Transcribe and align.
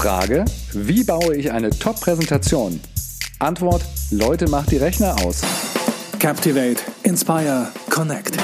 Frage, 0.00 0.46
wie 0.72 1.04
baue 1.04 1.36
ich 1.36 1.52
eine 1.52 1.68
Top-Präsentation? 1.68 2.80
Antwort, 3.38 3.84
Leute, 4.10 4.48
macht 4.48 4.70
die 4.70 4.78
Rechner 4.78 5.14
aus. 5.22 5.42
Captivate, 6.18 6.78
Inspire, 7.02 7.68
Connect. 7.90 8.38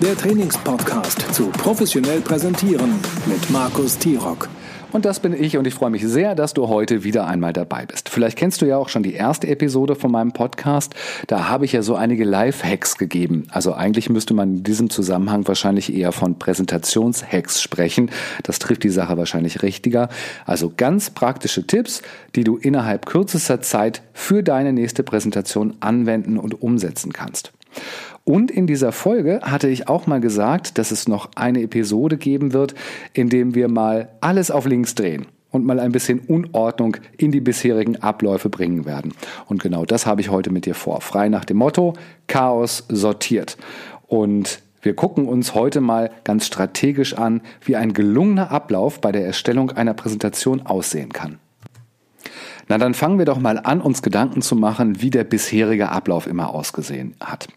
Der 0.00 0.16
Trainingspodcast 0.16 1.34
zu 1.34 1.48
professionell 1.48 2.22
präsentieren 2.22 2.98
mit 3.26 3.50
Markus 3.50 3.98
Tirock. 3.98 4.48
Und 4.92 5.04
das 5.04 5.20
bin 5.20 5.32
ich 5.32 5.56
und 5.58 5.66
ich 5.66 5.74
freue 5.74 5.90
mich 5.90 6.06
sehr, 6.06 6.34
dass 6.34 6.54
du 6.54 6.68
heute 6.68 7.02
wieder 7.04 7.26
einmal 7.26 7.52
dabei 7.52 7.86
bist. 7.86 8.08
Vielleicht 8.08 8.38
kennst 8.38 8.62
du 8.62 8.66
ja 8.66 8.76
auch 8.78 8.88
schon 8.88 9.02
die 9.02 9.14
erste 9.14 9.48
Episode 9.48 9.94
von 9.94 10.10
meinem 10.10 10.32
Podcast. 10.32 10.94
Da 11.26 11.48
habe 11.48 11.64
ich 11.64 11.72
ja 11.72 11.82
so 11.82 11.96
einige 11.96 12.24
Live-Hacks 12.24 12.96
gegeben. 12.96 13.46
Also 13.50 13.74
eigentlich 13.74 14.08
müsste 14.08 14.32
man 14.32 14.58
in 14.58 14.62
diesem 14.62 14.88
Zusammenhang 14.88 15.46
wahrscheinlich 15.48 15.92
eher 15.92 16.12
von 16.12 16.38
Präsentationshacks 16.38 17.60
sprechen. 17.60 18.10
Das 18.44 18.58
trifft 18.58 18.84
die 18.84 18.90
Sache 18.90 19.16
wahrscheinlich 19.16 19.62
richtiger. 19.62 20.08
Also 20.44 20.72
ganz 20.74 21.10
praktische 21.10 21.66
Tipps, 21.66 22.02
die 22.34 22.44
du 22.44 22.56
innerhalb 22.56 23.06
kürzester 23.06 23.60
Zeit 23.60 24.02
für 24.12 24.42
deine 24.42 24.72
nächste 24.72 25.02
Präsentation 25.02 25.74
anwenden 25.80 26.38
und 26.38 26.62
umsetzen 26.62 27.12
kannst. 27.12 27.52
Und 28.28 28.50
in 28.50 28.66
dieser 28.66 28.90
Folge 28.90 29.38
hatte 29.42 29.68
ich 29.68 29.88
auch 29.88 30.08
mal 30.08 30.20
gesagt, 30.20 30.78
dass 30.78 30.90
es 30.90 31.06
noch 31.06 31.30
eine 31.36 31.62
Episode 31.62 32.16
geben 32.16 32.52
wird, 32.52 32.74
in 33.12 33.28
dem 33.28 33.54
wir 33.54 33.68
mal 33.68 34.08
alles 34.20 34.50
auf 34.50 34.66
links 34.66 34.96
drehen 34.96 35.26
und 35.52 35.64
mal 35.64 35.78
ein 35.78 35.92
bisschen 35.92 36.18
Unordnung 36.18 36.96
in 37.16 37.30
die 37.30 37.40
bisherigen 37.40 38.02
Abläufe 38.02 38.48
bringen 38.48 38.84
werden. 38.84 39.14
Und 39.46 39.62
genau 39.62 39.84
das 39.84 40.06
habe 40.06 40.20
ich 40.20 40.28
heute 40.28 40.50
mit 40.50 40.66
dir 40.66 40.74
vor. 40.74 41.02
Frei 41.02 41.28
nach 41.28 41.44
dem 41.44 41.58
Motto 41.58 41.92
Chaos 42.26 42.84
sortiert. 42.88 43.56
Und 44.08 44.60
wir 44.82 44.96
gucken 44.96 45.28
uns 45.28 45.54
heute 45.54 45.80
mal 45.80 46.10
ganz 46.24 46.46
strategisch 46.46 47.14
an, 47.14 47.42
wie 47.64 47.76
ein 47.76 47.92
gelungener 47.92 48.50
Ablauf 48.50 49.00
bei 49.00 49.12
der 49.12 49.24
Erstellung 49.24 49.70
einer 49.70 49.94
Präsentation 49.94 50.62
aussehen 50.62 51.12
kann. 51.12 51.38
Na, 52.68 52.78
dann 52.78 52.94
fangen 52.94 53.18
wir 53.18 53.26
doch 53.26 53.38
mal 53.38 53.58
an, 53.58 53.80
uns 53.80 54.02
Gedanken 54.02 54.42
zu 54.42 54.56
machen, 54.56 55.00
wie 55.00 55.10
der 55.10 55.24
bisherige 55.24 55.90
Ablauf 55.90 56.26
immer 56.26 56.50
ausgesehen 56.50 57.14
hat. 57.20 57.48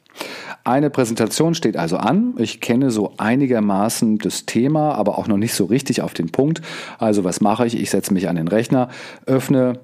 Eine 0.63 0.89
Präsentation 0.89 1.55
steht 1.55 1.77
also 1.77 1.97
an. 1.97 2.35
Ich 2.37 2.61
kenne 2.61 2.91
so 2.91 3.13
einigermaßen 3.17 4.19
das 4.19 4.45
Thema, 4.45 4.93
aber 4.93 5.17
auch 5.17 5.27
noch 5.27 5.37
nicht 5.37 5.53
so 5.53 5.65
richtig 5.65 6.01
auf 6.01 6.13
den 6.13 6.29
Punkt. 6.29 6.61
Also 6.99 7.23
was 7.23 7.41
mache 7.41 7.65
ich? 7.65 7.79
Ich 7.79 7.89
setze 7.89 8.13
mich 8.13 8.27
an 8.27 8.35
den 8.35 8.47
Rechner, 8.47 8.89
öffne 9.25 9.79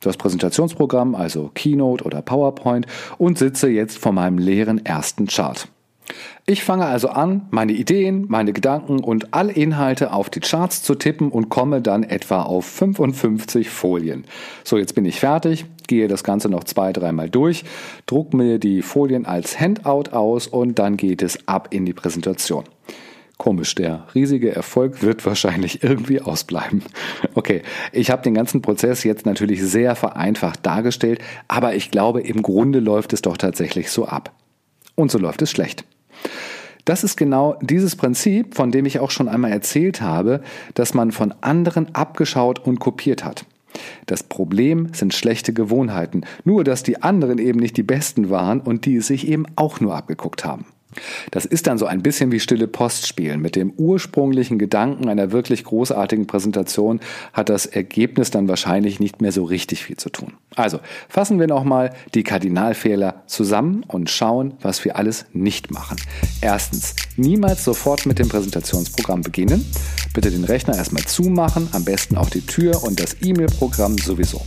das 0.00 0.16
Präsentationsprogramm, 0.16 1.14
also 1.14 1.50
Keynote 1.54 2.04
oder 2.04 2.22
PowerPoint 2.22 2.86
und 3.16 3.38
sitze 3.38 3.68
jetzt 3.68 3.98
vor 3.98 4.12
meinem 4.12 4.38
leeren 4.38 4.84
ersten 4.84 5.26
Chart. 5.26 5.68
Ich 6.46 6.64
fange 6.64 6.86
also 6.86 7.08
an, 7.08 7.46
meine 7.50 7.72
Ideen, 7.72 8.24
meine 8.28 8.52
Gedanken 8.52 9.00
und 9.00 9.34
alle 9.34 9.52
Inhalte 9.52 10.12
auf 10.12 10.30
die 10.30 10.40
Charts 10.40 10.82
zu 10.82 10.94
tippen 10.94 11.30
und 11.30 11.50
komme 11.50 11.82
dann 11.82 12.02
etwa 12.02 12.42
auf 12.42 12.64
55 12.64 13.68
Folien. 13.68 14.24
So, 14.64 14.78
jetzt 14.78 14.94
bin 14.94 15.04
ich 15.04 15.20
fertig, 15.20 15.66
gehe 15.86 16.08
das 16.08 16.24
Ganze 16.24 16.48
noch 16.48 16.64
zwei, 16.64 16.92
dreimal 16.92 17.28
durch, 17.28 17.64
druck 18.06 18.32
mir 18.32 18.58
die 18.58 18.80
Folien 18.80 19.26
als 19.26 19.60
Handout 19.60 20.10
aus 20.12 20.46
und 20.46 20.78
dann 20.78 20.96
geht 20.96 21.22
es 21.22 21.46
ab 21.46 21.68
in 21.70 21.84
die 21.84 21.92
Präsentation. 21.92 22.64
Komisch, 23.36 23.76
der 23.76 24.06
riesige 24.16 24.54
Erfolg 24.54 25.02
wird 25.02 25.24
wahrscheinlich 25.24 25.82
irgendwie 25.84 26.20
ausbleiben. 26.20 26.82
Okay, 27.34 27.62
ich 27.92 28.10
habe 28.10 28.22
den 28.22 28.34
ganzen 28.34 28.62
Prozess 28.62 29.04
jetzt 29.04 29.26
natürlich 29.26 29.62
sehr 29.62 29.94
vereinfacht 29.94 30.64
dargestellt, 30.64 31.20
aber 31.46 31.74
ich 31.74 31.90
glaube, 31.90 32.20
im 32.20 32.42
Grunde 32.42 32.80
läuft 32.80 33.12
es 33.12 33.22
doch 33.22 33.36
tatsächlich 33.36 33.90
so 33.90 34.06
ab. 34.06 34.32
Und 34.96 35.12
so 35.12 35.18
läuft 35.18 35.42
es 35.42 35.50
schlecht. 35.50 35.84
Das 36.84 37.04
ist 37.04 37.16
genau 37.16 37.58
dieses 37.60 37.96
Prinzip, 37.96 38.54
von 38.54 38.70
dem 38.70 38.86
ich 38.86 38.98
auch 38.98 39.10
schon 39.10 39.28
einmal 39.28 39.52
erzählt 39.52 40.00
habe, 40.00 40.40
dass 40.72 40.94
man 40.94 41.12
von 41.12 41.34
anderen 41.42 41.94
abgeschaut 41.94 42.60
und 42.60 42.78
kopiert 42.78 43.24
hat. 43.24 43.44
Das 44.06 44.22
Problem 44.22 44.88
sind 44.94 45.12
schlechte 45.12 45.52
Gewohnheiten, 45.52 46.22
nur 46.44 46.64
dass 46.64 46.82
die 46.82 47.02
anderen 47.02 47.38
eben 47.38 47.60
nicht 47.60 47.76
die 47.76 47.82
besten 47.82 48.30
waren 48.30 48.60
und 48.60 48.86
die 48.86 48.96
es 48.96 49.06
sich 49.06 49.28
eben 49.28 49.44
auch 49.56 49.80
nur 49.80 49.94
abgeguckt 49.94 50.44
haben. 50.46 50.64
Das 51.30 51.44
ist 51.44 51.66
dann 51.66 51.78
so 51.78 51.86
ein 51.86 52.02
bisschen 52.02 52.32
wie 52.32 52.40
stille 52.40 52.68
Post 52.68 53.06
spielen. 53.06 53.40
Mit 53.40 53.56
dem 53.56 53.72
ursprünglichen 53.76 54.58
Gedanken 54.58 55.08
einer 55.08 55.32
wirklich 55.32 55.64
großartigen 55.64 56.26
Präsentation 56.26 57.00
hat 57.32 57.48
das 57.48 57.66
Ergebnis 57.66 58.30
dann 58.30 58.48
wahrscheinlich 58.48 59.00
nicht 59.00 59.20
mehr 59.20 59.32
so 59.32 59.44
richtig 59.44 59.84
viel 59.84 59.96
zu 59.96 60.10
tun. 60.10 60.34
Also 60.54 60.80
fassen 61.08 61.38
wir 61.38 61.46
nochmal 61.46 61.94
die 62.14 62.22
Kardinalfehler 62.22 63.22
zusammen 63.26 63.84
und 63.86 64.10
schauen, 64.10 64.54
was 64.60 64.84
wir 64.84 64.96
alles 64.96 65.26
nicht 65.32 65.70
machen. 65.70 65.96
Erstens, 66.40 66.94
niemals 67.16 67.64
sofort 67.64 68.06
mit 68.06 68.18
dem 68.18 68.28
Präsentationsprogramm 68.28 69.22
beginnen. 69.22 69.64
Bitte 70.14 70.30
den 70.30 70.44
Rechner 70.44 70.76
erstmal 70.76 71.04
zumachen, 71.04 71.68
am 71.72 71.84
besten 71.84 72.16
auch 72.16 72.30
die 72.30 72.44
Tür 72.44 72.82
und 72.82 73.00
das 73.00 73.16
E-Mail-Programm 73.22 73.98
sowieso. 73.98 74.42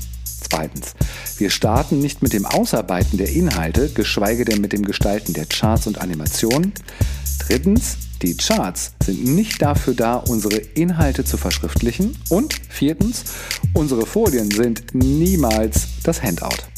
Zweitens, 0.49 0.93
wir 1.37 1.49
starten 1.49 1.99
nicht 1.99 2.21
mit 2.21 2.33
dem 2.33 2.45
Ausarbeiten 2.45 3.17
der 3.17 3.29
Inhalte, 3.29 3.89
geschweige 3.89 4.45
denn 4.45 4.61
mit 4.61 4.73
dem 4.73 4.83
Gestalten 4.83 5.33
der 5.33 5.45
Charts 5.45 5.87
und 5.87 5.99
Animationen. 5.99 6.73
Drittens, 7.39 7.97
die 8.21 8.37
Charts 8.37 8.93
sind 9.03 9.23
nicht 9.23 9.61
dafür 9.61 9.93
da, 9.93 10.15
unsere 10.15 10.57
Inhalte 10.57 11.25
zu 11.25 11.37
verschriftlichen. 11.37 12.17
Und 12.29 12.55
viertens, 12.69 13.23
unsere 13.73 14.05
Folien 14.05 14.51
sind 14.51 14.93
niemals 14.93 15.87
das 16.03 16.21
Handout. 16.21 16.70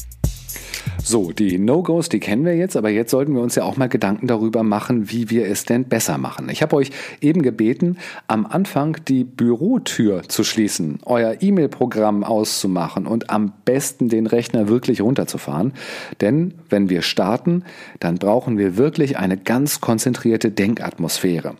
So, 1.02 1.32
die 1.32 1.58
No-Gos, 1.58 2.08
die 2.08 2.20
kennen 2.20 2.44
wir 2.44 2.56
jetzt, 2.56 2.76
aber 2.76 2.88
jetzt 2.88 3.10
sollten 3.10 3.34
wir 3.34 3.42
uns 3.42 3.54
ja 3.54 3.64
auch 3.64 3.76
mal 3.76 3.88
Gedanken 3.88 4.26
darüber 4.26 4.62
machen, 4.62 5.10
wie 5.10 5.30
wir 5.30 5.46
es 5.46 5.64
denn 5.64 5.84
besser 5.84 6.18
machen. 6.18 6.48
Ich 6.48 6.62
habe 6.62 6.76
euch 6.76 6.90
eben 7.20 7.42
gebeten, 7.42 7.98
am 8.26 8.46
Anfang 8.46 8.96
die 9.06 9.24
Bürotür 9.24 10.22
zu 10.28 10.44
schließen, 10.44 11.00
euer 11.04 11.36
E-Mail-Programm 11.40 12.24
auszumachen 12.24 13.06
und 13.06 13.30
am 13.30 13.52
besten 13.64 14.08
den 14.08 14.26
Rechner 14.26 14.68
wirklich 14.68 15.00
runterzufahren. 15.00 15.72
Denn 16.20 16.54
wenn 16.70 16.88
wir 16.88 17.02
starten, 17.02 17.64
dann 18.00 18.16
brauchen 18.16 18.58
wir 18.58 18.76
wirklich 18.76 19.18
eine 19.18 19.36
ganz 19.36 19.80
konzentrierte 19.80 20.50
Denkatmosphäre. 20.50 21.54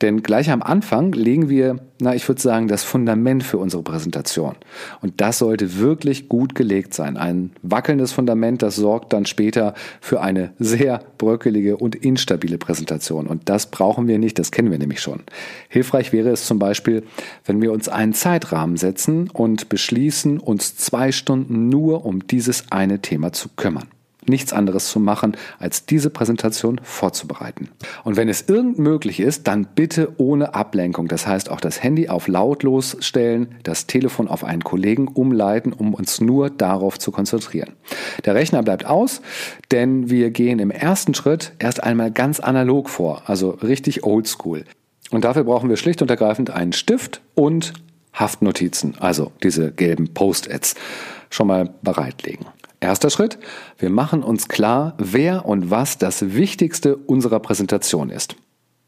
Denn 0.00 0.22
gleich 0.22 0.50
am 0.50 0.62
Anfang 0.62 1.12
legen 1.12 1.48
wir, 1.48 1.76
na, 2.00 2.14
ich 2.14 2.28
würde 2.28 2.40
sagen, 2.40 2.68
das 2.68 2.82
Fundament 2.82 3.44
für 3.44 3.58
unsere 3.58 3.82
Präsentation. 3.82 4.56
Und 5.00 5.20
das 5.20 5.38
sollte 5.38 5.78
wirklich 5.78 6.28
gut 6.28 6.54
gelegt 6.54 6.94
sein. 6.94 7.16
Ein 7.16 7.52
wackelndes 7.62 8.12
Fundament, 8.12 8.62
das 8.62 8.76
sorgt 8.76 9.12
dann 9.12 9.26
später 9.26 9.74
für 10.00 10.20
eine 10.20 10.52
sehr 10.58 11.00
bröckelige 11.18 11.76
und 11.76 11.94
instabile 11.94 12.58
Präsentation. 12.58 13.26
Und 13.26 13.48
das 13.48 13.70
brauchen 13.70 14.08
wir 14.08 14.18
nicht, 14.18 14.38
das 14.38 14.50
kennen 14.50 14.70
wir 14.70 14.78
nämlich 14.78 15.00
schon. 15.00 15.20
Hilfreich 15.68 16.12
wäre 16.12 16.30
es 16.30 16.46
zum 16.46 16.58
Beispiel, 16.58 17.04
wenn 17.44 17.62
wir 17.62 17.72
uns 17.72 17.88
einen 17.88 18.14
Zeitrahmen 18.14 18.76
setzen 18.76 19.30
und 19.30 19.68
beschließen, 19.68 20.40
uns 20.40 20.76
zwei 20.76 21.12
Stunden 21.12 21.68
nur 21.68 22.04
um 22.04 22.26
dieses 22.26 22.70
eine 22.70 23.00
Thema 23.00 23.32
zu 23.32 23.48
kümmern 23.56 23.88
nichts 24.26 24.52
anderes 24.52 24.88
zu 24.88 25.00
machen, 25.00 25.36
als 25.58 25.86
diese 25.86 26.10
Präsentation 26.10 26.80
vorzubereiten. 26.82 27.68
Und 28.04 28.16
wenn 28.16 28.28
es 28.28 28.48
irgend 28.48 28.78
möglich 28.78 29.20
ist, 29.20 29.46
dann 29.48 29.66
bitte 29.74 30.12
ohne 30.16 30.54
Ablenkung. 30.54 31.08
Das 31.08 31.26
heißt 31.26 31.50
auch 31.50 31.60
das 31.60 31.82
Handy 31.82 32.08
auf 32.08 32.28
lautlos 32.28 32.96
stellen, 33.00 33.56
das 33.62 33.86
Telefon 33.86 34.28
auf 34.28 34.44
einen 34.44 34.64
Kollegen 34.64 35.08
umleiten, 35.08 35.72
um 35.72 35.94
uns 35.94 36.20
nur 36.20 36.50
darauf 36.50 36.98
zu 36.98 37.10
konzentrieren. 37.10 37.72
Der 38.24 38.34
Rechner 38.34 38.62
bleibt 38.62 38.86
aus, 38.86 39.22
denn 39.70 40.10
wir 40.10 40.30
gehen 40.30 40.58
im 40.58 40.70
ersten 40.70 41.14
Schritt 41.14 41.52
erst 41.58 41.82
einmal 41.82 42.10
ganz 42.10 42.40
analog 42.40 42.88
vor, 42.88 43.22
also 43.26 43.50
richtig 43.50 44.04
oldschool. 44.04 44.64
Und 45.10 45.24
dafür 45.24 45.44
brauchen 45.44 45.68
wir 45.68 45.76
schlicht 45.76 46.00
und 46.00 46.10
ergreifend 46.10 46.50
einen 46.50 46.72
Stift 46.72 47.20
und 47.34 47.74
Haftnotizen, 48.12 48.96
also 48.98 49.32
diese 49.42 49.72
gelben 49.72 50.14
Post-its, 50.14 50.74
schon 51.30 51.46
mal 51.46 51.70
bereitlegen. 51.82 52.46
Erster 52.82 53.10
Schritt, 53.10 53.38
wir 53.78 53.90
machen 53.90 54.24
uns 54.24 54.48
klar, 54.48 54.94
wer 54.98 55.46
und 55.46 55.70
was 55.70 55.98
das 55.98 56.34
Wichtigste 56.34 56.96
unserer 56.96 57.38
Präsentation 57.38 58.10
ist. 58.10 58.34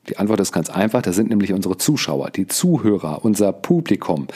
Die 0.09 0.19
Antwort 0.19 0.41
ist 0.41 0.51
ganz 0.51 0.69
einfach, 0.69 1.01
das 1.01 1.15
sind 1.15 1.31
nämlich 1.31 1.53
unsere 1.53 1.77
Zuschauer, 1.77 2.31
die 2.31 2.49
Zuhörer, 2.49 3.25
unser 3.25 3.53
Publikum. 3.53 4.27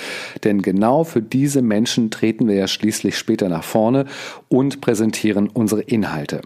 Denn 0.45 0.63
genau 0.63 1.03
für 1.03 1.21
diese 1.21 1.61
Menschen 1.61 2.13
treten 2.13 2.47
wir 2.47 2.55
ja 2.55 2.69
schließlich 2.69 3.19
später 3.19 3.49
nach 3.49 3.65
vorne 3.65 4.07
und 4.47 4.81
präsentieren 4.81 5.49
unsere 5.49 5.83
Inhalte. 5.83 6.43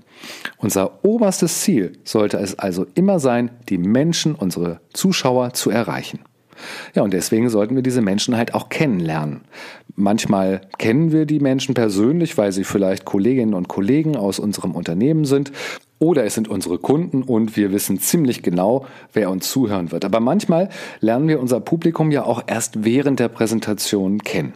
Unser 0.57 1.05
oberstes 1.05 1.61
Ziel 1.61 1.93
sollte 2.05 2.39
es 2.39 2.59
also 2.59 2.87
immer 2.95 3.21
sein, 3.21 3.51
die 3.69 3.79
Menschen, 3.79 4.35
unsere 4.35 4.81
Zuschauer 4.95 5.53
zu 5.53 5.69
erreichen. 5.69 6.21
Ja, 6.95 7.03
und 7.03 7.13
deswegen 7.13 7.49
sollten 7.49 7.75
wir 7.75 7.83
diese 7.83 8.03
Menschen 8.03 8.37
halt 8.37 8.55
auch 8.55 8.69
kennenlernen. 8.69 9.43
Manchmal 9.95 10.63
kennen 10.79 11.13
wir 11.13 11.27
die 11.27 11.41
Menschen 11.41 11.75
persönlich, 11.75 12.39
weil 12.39 12.53
sie 12.53 12.65
vielleicht 12.65 13.05
Kolleginnen 13.05 13.55
und 13.55 13.69
Kollegen 13.69 14.17
aus 14.17 14.39
unserem 14.39 14.73
Unternehmen 14.73 15.25
sind. 15.25 15.53
Oder 15.99 16.25
es 16.25 16.35
sind 16.35 16.49
unsere 16.49 16.79
Kunden 16.79 17.23
und 17.23 17.57
wir 17.57 17.73
wissen 17.73 18.01
ziemlich 18.01 18.43
genau, 18.43 18.87
wer 19.13 19.31
uns 19.31 19.51
zuhören 19.51 19.93
wird. 19.93 20.05
Aber 20.05 20.19
manchmal 20.19 20.71
lernen 21.01 21.29
wir 21.29 21.41
unser 21.41 21.61
Publikum 21.61 22.11
ja 22.11 22.25
auch 22.25 22.43
erst 22.47 22.85
während 22.85 23.21
der 23.21 23.29
Präsentation 23.29 24.19
kennen. 24.23 24.55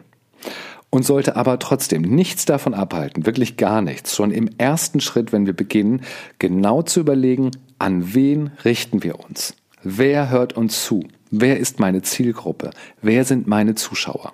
Und 0.91 1.05
sollte 1.05 1.37
aber 1.37 1.59
trotzdem 1.59 2.03
nichts 2.03 2.47
davon 2.47 2.73
abhalten, 2.73 3.27
wirklich 3.27 3.57
gar 3.57 3.83
nichts, 3.83 4.17
schon 4.17 4.31
im 4.31 4.49
ersten 4.57 5.01
Schritt, 5.01 5.33
wenn 5.33 5.45
wir 5.45 5.53
beginnen, 5.53 6.03
genau 6.39 6.83
zu 6.83 7.01
überlegen, 7.01 7.51
an 7.79 8.15
wen 8.15 8.53
richten 8.65 9.03
wir 9.03 9.21
uns? 9.21 9.55
Wer 9.83 10.31
hört 10.31 10.57
uns 10.57 10.85
zu? 10.85 11.05
Wer 11.31 11.59
ist 11.59 11.81
meine 11.81 12.03
Zielgruppe? 12.03 12.71
Wer 13.03 13.25
sind 13.25 13.47
meine 13.47 13.75
Zuschauer? 13.75 14.33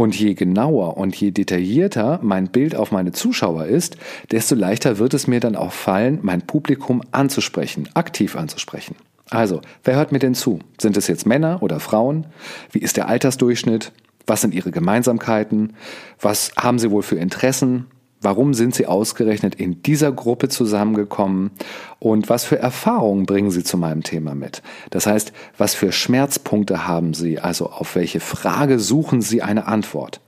Und 0.00 0.18
je 0.18 0.32
genauer 0.32 0.96
und 0.96 1.14
je 1.14 1.30
detaillierter 1.30 2.20
mein 2.22 2.48
Bild 2.48 2.74
auf 2.74 2.90
meine 2.90 3.12
Zuschauer 3.12 3.66
ist, 3.66 3.98
desto 4.30 4.54
leichter 4.54 4.96
wird 4.96 5.12
es 5.12 5.26
mir 5.26 5.40
dann 5.40 5.56
auch 5.56 5.72
fallen, 5.72 6.20
mein 6.22 6.40
Publikum 6.40 7.02
anzusprechen, 7.12 7.86
aktiv 7.92 8.34
anzusprechen. 8.34 8.96
Also, 9.28 9.60
wer 9.84 9.96
hört 9.96 10.10
mir 10.10 10.18
denn 10.18 10.34
zu? 10.34 10.60
Sind 10.80 10.96
es 10.96 11.06
jetzt 11.06 11.26
Männer 11.26 11.62
oder 11.62 11.80
Frauen? 11.80 12.24
Wie 12.72 12.78
ist 12.78 12.96
der 12.96 13.08
Altersdurchschnitt? 13.08 13.92
Was 14.26 14.40
sind 14.40 14.54
ihre 14.54 14.70
Gemeinsamkeiten? 14.70 15.74
Was 16.18 16.52
haben 16.56 16.78
sie 16.78 16.90
wohl 16.90 17.02
für 17.02 17.16
Interessen? 17.16 17.84
Warum 18.22 18.52
sind 18.52 18.74
Sie 18.74 18.86
ausgerechnet 18.86 19.54
in 19.54 19.82
dieser 19.82 20.12
Gruppe 20.12 20.48
zusammengekommen? 20.48 21.52
Und 21.98 22.28
was 22.28 22.44
für 22.44 22.58
Erfahrungen 22.58 23.24
bringen 23.24 23.50
Sie 23.50 23.64
zu 23.64 23.78
meinem 23.78 24.02
Thema 24.02 24.34
mit? 24.34 24.62
Das 24.90 25.06
heißt, 25.06 25.32
was 25.56 25.74
für 25.74 25.90
Schmerzpunkte 25.90 26.86
haben 26.86 27.14
Sie? 27.14 27.38
Also 27.38 27.70
auf 27.70 27.94
welche 27.94 28.20
Frage 28.20 28.78
suchen 28.78 29.22
Sie 29.22 29.40
eine 29.40 29.66
Antwort? 29.66 30.20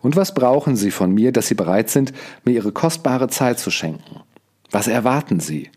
Und 0.00 0.16
was 0.16 0.32
brauchen 0.32 0.76
Sie 0.76 0.90
von 0.90 1.12
mir, 1.12 1.32
dass 1.32 1.48
Sie 1.48 1.54
bereit 1.54 1.90
sind, 1.90 2.12
mir 2.44 2.52
Ihre 2.52 2.72
kostbare 2.72 3.28
Zeit 3.28 3.58
zu 3.58 3.70
schenken? 3.70 4.20
Was 4.70 4.88
erwarten 4.88 5.38
Sie? 5.38 5.70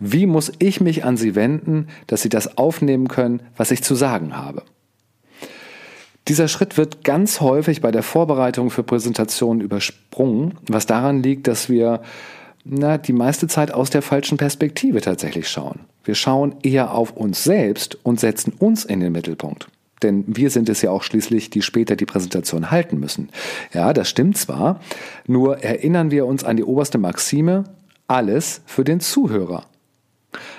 Wie 0.00 0.26
muss 0.26 0.52
ich 0.58 0.80
mich 0.80 1.04
an 1.04 1.16
Sie 1.16 1.34
wenden, 1.36 1.88
dass 2.08 2.22
Sie 2.22 2.28
das 2.28 2.58
aufnehmen 2.58 3.08
können, 3.08 3.42
was 3.56 3.70
ich 3.70 3.82
zu 3.82 3.94
sagen 3.94 4.36
habe? 4.36 4.62
Dieser 6.28 6.48
Schritt 6.48 6.78
wird 6.78 7.04
ganz 7.04 7.40
häufig 7.40 7.82
bei 7.82 7.90
der 7.90 8.02
Vorbereitung 8.02 8.70
für 8.70 8.82
Präsentationen 8.82 9.60
übersprungen, 9.60 10.54
was 10.68 10.86
daran 10.86 11.22
liegt, 11.22 11.46
dass 11.46 11.68
wir 11.68 12.00
na, 12.64 12.96
die 12.96 13.12
meiste 13.12 13.46
Zeit 13.46 13.72
aus 13.72 13.90
der 13.90 14.00
falschen 14.00 14.38
Perspektive 14.38 15.02
tatsächlich 15.02 15.48
schauen. 15.48 15.80
Wir 16.02 16.14
schauen 16.14 16.56
eher 16.62 16.94
auf 16.94 17.12
uns 17.12 17.44
selbst 17.44 17.98
und 18.02 18.20
setzen 18.20 18.54
uns 18.58 18.86
in 18.86 19.00
den 19.00 19.12
Mittelpunkt. 19.12 19.68
Denn 20.02 20.24
wir 20.26 20.50
sind 20.50 20.70
es 20.70 20.80
ja 20.80 20.90
auch 20.90 21.02
schließlich, 21.02 21.50
die 21.50 21.62
später 21.62 21.94
die 21.94 22.06
Präsentation 22.06 22.70
halten 22.70 22.98
müssen. 22.98 23.28
Ja, 23.74 23.92
das 23.92 24.08
stimmt 24.08 24.38
zwar, 24.38 24.80
nur 25.26 25.58
erinnern 25.58 26.10
wir 26.10 26.26
uns 26.26 26.42
an 26.42 26.56
die 26.56 26.64
oberste 26.64 26.96
Maxime, 26.96 27.64
alles 28.08 28.62
für 28.64 28.84
den 28.84 29.00
Zuhörer. 29.00 29.64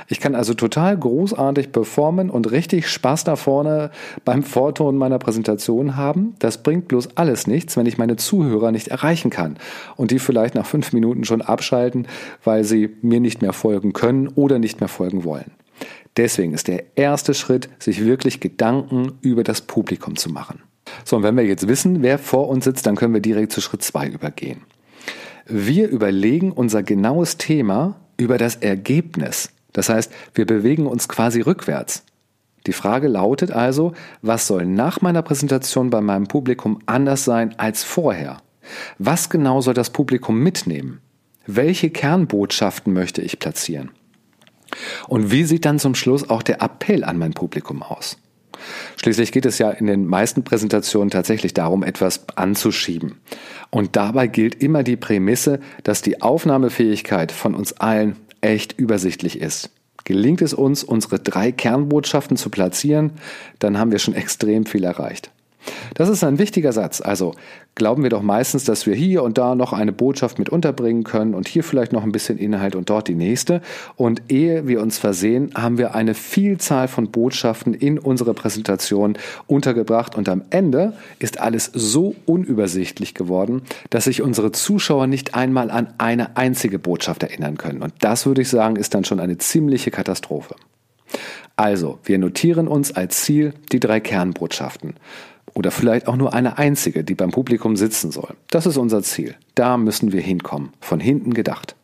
Ich 0.08 0.20
kann 0.20 0.36
also 0.36 0.54
total 0.54 0.98
großartig 0.98 1.72
performen 1.72 2.30
und 2.30 2.52
richtig 2.52 2.88
Spaß 2.88 3.24
da 3.24 3.36
vorne 3.36 3.92
beim 4.24 4.44
Vorton 4.44 4.98
meiner 4.98 5.20
Präsentation 5.20 5.96
haben. 5.96 6.36
Das 6.40 6.64
bringt 6.64 6.88
bloß 6.88 7.16
alles 7.16 7.48
nichts, 7.48 7.78
wenn 7.78 7.86
ich 7.86 7.98
meine 7.98 8.16
Zuhörer 8.16 8.72
nicht 8.72 8.90
erreichen 8.90 9.30
kann 9.30 9.58
und 9.96 10.12
die 10.12 10.20
vielleicht 10.20 10.56
nach 10.56 10.66
fünf 10.66 10.94
Minuten 10.94 11.24
schon 11.24 11.42
abschalten, 11.42 12.08
weil 12.44 12.64
sie 12.64 12.90
mir 13.02 13.20
nicht 13.20 13.42
mehr 13.42 13.54
folgen 13.54 13.94
können 13.94 14.28
oder 14.28 14.60
nicht 14.60 14.80
mehr 14.80 14.90
folgen 14.90 15.24
wollen. 15.24 15.52
Deswegen 16.18 16.54
ist 16.54 16.68
der 16.68 16.84
erste 16.96 17.34
Schritt, 17.34 17.70
sich 17.80 18.06
wirklich 18.06 18.40
Gedanken 18.40 19.14
über 19.22 19.44
das 19.44 19.62
Publikum 19.62 20.16
zu 20.16 20.30
machen. 20.30 20.62
So, 21.04 21.18
und 21.18 21.24
wenn 21.24 21.36
wir 21.36 21.46
jetzt 21.46 21.68
wissen, 21.68 22.04
wer 22.04 22.18
vor 22.18 22.48
uns 22.48 22.64
sitzt, 22.64 22.86
dann 22.86 22.96
können 22.96 23.14
wir 23.14 23.22
direkt 23.22 23.52
zu 23.52 23.60
Schritt 23.60 23.84
zwei 23.84 24.08
übergehen. 24.08 24.62
Wir 25.48 25.90
überlegen 25.90 26.52
unser 26.52 26.84
genaues 26.84 27.38
Thema 27.38 27.96
über 28.18 28.38
das 28.38 28.56
Ergebnis 28.56 29.50
das 29.76 29.90
heißt, 29.90 30.12
wir 30.34 30.46
bewegen 30.46 30.88
uns 30.88 31.10
quasi 31.10 31.42
rückwärts. 31.42 32.06
Die 32.66 32.74
Frage 32.74 33.10
lautet 33.10 33.52
also, 33.52 33.94
was 34.22 34.48
soll 34.48 34.66
nach 34.66 35.02
meiner 35.02 35.22
Präsentation 35.22 35.90
bei 35.90 36.00
meinem 36.00 36.28
Publikum 36.28 36.80
anders 36.86 37.26
sein 37.26 37.54
als 37.60 37.84
vorher? 37.84 38.38
Was 38.98 39.30
genau 39.30 39.60
soll 39.60 39.74
das 39.74 39.90
Publikum 39.90 40.40
mitnehmen? 40.40 41.02
Welche 41.46 41.90
Kernbotschaften 41.90 42.94
möchte 42.94 43.22
ich 43.22 43.38
platzieren? 43.38 43.92
Und 45.10 45.30
wie 45.30 45.44
sieht 45.44 45.66
dann 45.66 45.78
zum 45.78 45.94
Schluss 45.94 46.30
auch 46.30 46.42
der 46.42 46.62
Appell 46.62 47.04
an 47.04 47.18
mein 47.18 47.34
Publikum 47.34 47.84
aus? 47.84 48.18
Schließlich 48.96 49.34
geht 49.34 49.46
es 49.46 49.58
ja 49.58 49.70
in 49.70 49.88
den 49.88 50.08
meisten 50.08 50.46
Präsentationen 50.46 51.10
tatsächlich 51.10 51.54
darum, 51.54 51.84
etwas 51.84 52.26
anzuschieben. 52.36 53.20
Und 53.70 53.98
dabei 53.98 54.28
gilt 54.28 54.64
immer 54.64 54.84
die 54.84 54.96
Prämisse, 54.96 55.60
dass 55.84 56.02
die 56.02 56.22
Aufnahmefähigkeit 56.22 57.34
von 57.34 57.54
uns 57.54 57.74
allen 57.74 58.16
echt 58.46 58.78
übersichtlich 58.80 59.40
ist. 59.40 59.70
Gelingt 60.04 60.42
es 60.42 60.54
uns, 60.54 60.84
unsere 60.84 61.20
drei 61.20 61.52
Kernbotschaften 61.52 62.38
zu 62.38 62.50
platzieren, 62.50 63.12
dann 63.60 63.78
haben 63.78 63.92
wir 63.92 64.00
schon 64.00 64.14
extrem 64.14 64.66
viel 64.66 64.84
erreicht. 64.84 65.32
Das 65.94 66.10
ist 66.10 66.24
ein 66.24 66.40
wichtiger 66.40 66.72
Satz. 66.72 67.02
Also 67.02 67.34
glauben 67.76 68.04
wir 68.04 68.10
doch 68.10 68.22
meistens, 68.22 68.64
dass 68.64 68.86
wir 68.86 68.96
hier 68.96 69.24
und 69.24 69.38
da 69.38 69.56
noch 69.56 69.74
eine 69.74 69.92
Botschaft 69.92 70.40
mit 70.40 70.50
unterbringen 70.50 71.04
können 71.04 71.34
und 71.34 71.48
hier 71.48 71.64
vielleicht 71.64 71.94
noch 71.94 72.04
ein 72.04 72.12
bisschen 72.12 72.38
Inhalt 72.38 72.76
und 72.76 72.90
dort 72.90 73.08
die 73.08 73.16
nächste. 73.16 73.62
Und 73.96 74.24
ehe 74.30 74.68
wir 74.68 74.82
uns 74.82 74.98
versehen, 74.98 75.52
haben 75.56 75.78
wir 75.78 75.96
eine 75.96 76.14
Vielzahl 76.14 76.88
von 76.88 77.12
Botschaften 77.12 77.74
in 77.74 78.00
unsere 78.00 78.34
Präsentation 78.34 79.18
untergebracht 79.48 80.16
und 80.16 80.30
am 80.30 80.44
Ende 80.50 80.94
ist 81.20 81.40
alles 81.40 81.72
so 81.74 82.16
unübersichtlich 82.26 83.14
geworden, 83.14 83.62
dass 83.90 84.06
sich 84.06 84.22
unsere 84.22 84.52
Zuschauer 84.52 85.08
nicht 85.08 85.36
einmal 85.36 85.72
an 85.72 85.94
eine 85.98 86.38
einzige 86.38 86.80
Botschaft 86.80 87.24
erinnern 87.24 87.58
können. 87.58 87.82
Und 87.82 87.94
das 88.00 88.26
würde 88.26 88.42
ich 88.42 88.50
sagen, 88.50 88.76
ist 88.76 88.94
dann 88.94 89.06
schon 89.06 89.20
eine 89.20 89.38
ziemliche 89.38 89.92
Katastrophe. 89.92 90.56
Also, 91.56 92.00
wir 92.04 92.18
notieren 92.18 92.68
uns 92.68 92.92
als 92.92 93.24
Ziel 93.24 93.54
die 93.72 93.80
drei 93.80 94.00
Kernbotschaften. 94.00 94.96
Oder 95.56 95.72
vielleicht 95.72 96.08
auch 96.08 96.18
nur 96.18 96.34
eine 96.34 96.58
einzige, 96.58 97.04
die 97.04 97.16
beim 97.16 97.32
Publikum 97.32 97.78
sitzen 97.78 98.12
soll. 98.12 98.36
Das 98.50 98.66
ist 98.66 98.78
unser 98.78 99.02
Ziel. 99.02 99.36
Da 99.56 99.78
müssen 99.78 100.12
wir 100.12 100.22
hinkommen. 100.22 100.70
Von 100.82 101.00
hinten 101.00 101.34
gedacht. 101.34 101.76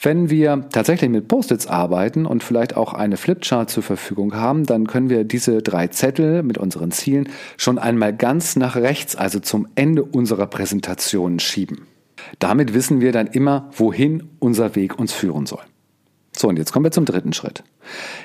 Wenn 0.00 0.30
wir 0.30 0.66
tatsächlich 0.72 1.10
mit 1.10 1.28
Post-its 1.28 1.66
arbeiten 1.66 2.26
und 2.26 2.42
vielleicht 2.42 2.76
auch 2.76 2.92
eine 2.94 3.16
Flipchart 3.16 3.70
zur 3.70 3.82
Verfügung 3.82 4.34
haben, 4.34 4.64
dann 4.64 4.86
können 4.86 5.10
wir 5.10 5.24
diese 5.24 5.62
drei 5.62 5.88
Zettel 5.88 6.42
mit 6.42 6.58
unseren 6.58 6.90
Zielen 6.90 7.28
schon 7.56 7.78
einmal 7.78 8.14
ganz 8.14 8.56
nach 8.56 8.76
rechts, 8.76 9.16
also 9.16 9.40
zum 9.40 9.68
Ende 9.74 10.02
unserer 10.02 10.46
Präsentation 10.46 11.38
schieben. 11.38 11.86
Damit 12.38 12.74
wissen 12.74 13.00
wir 13.00 13.12
dann 13.12 13.26
immer, 13.26 13.70
wohin 13.76 14.24
unser 14.38 14.74
Weg 14.74 14.98
uns 14.98 15.12
führen 15.12 15.46
soll. 15.46 15.62
So, 16.38 16.48
und 16.48 16.58
jetzt 16.58 16.72
kommen 16.72 16.84
wir 16.84 16.92
zum 16.92 17.06
dritten 17.06 17.32
Schritt. 17.32 17.64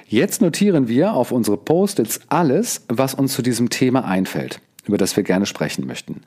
Jetzt 0.05 0.41
notieren 0.41 0.87
wir 0.89 1.13
auf 1.13 1.31
unsere 1.31 1.57
Post-its 1.57 2.19
alles, 2.27 2.83
was 2.89 3.13
uns 3.13 3.33
zu 3.33 3.41
diesem 3.41 3.69
Thema 3.69 4.03
einfällt, 4.03 4.59
über 4.85 4.97
das 4.97 5.15
wir 5.15 5.23
gerne 5.23 5.45
sprechen 5.45 5.87
möchten. 5.87 6.21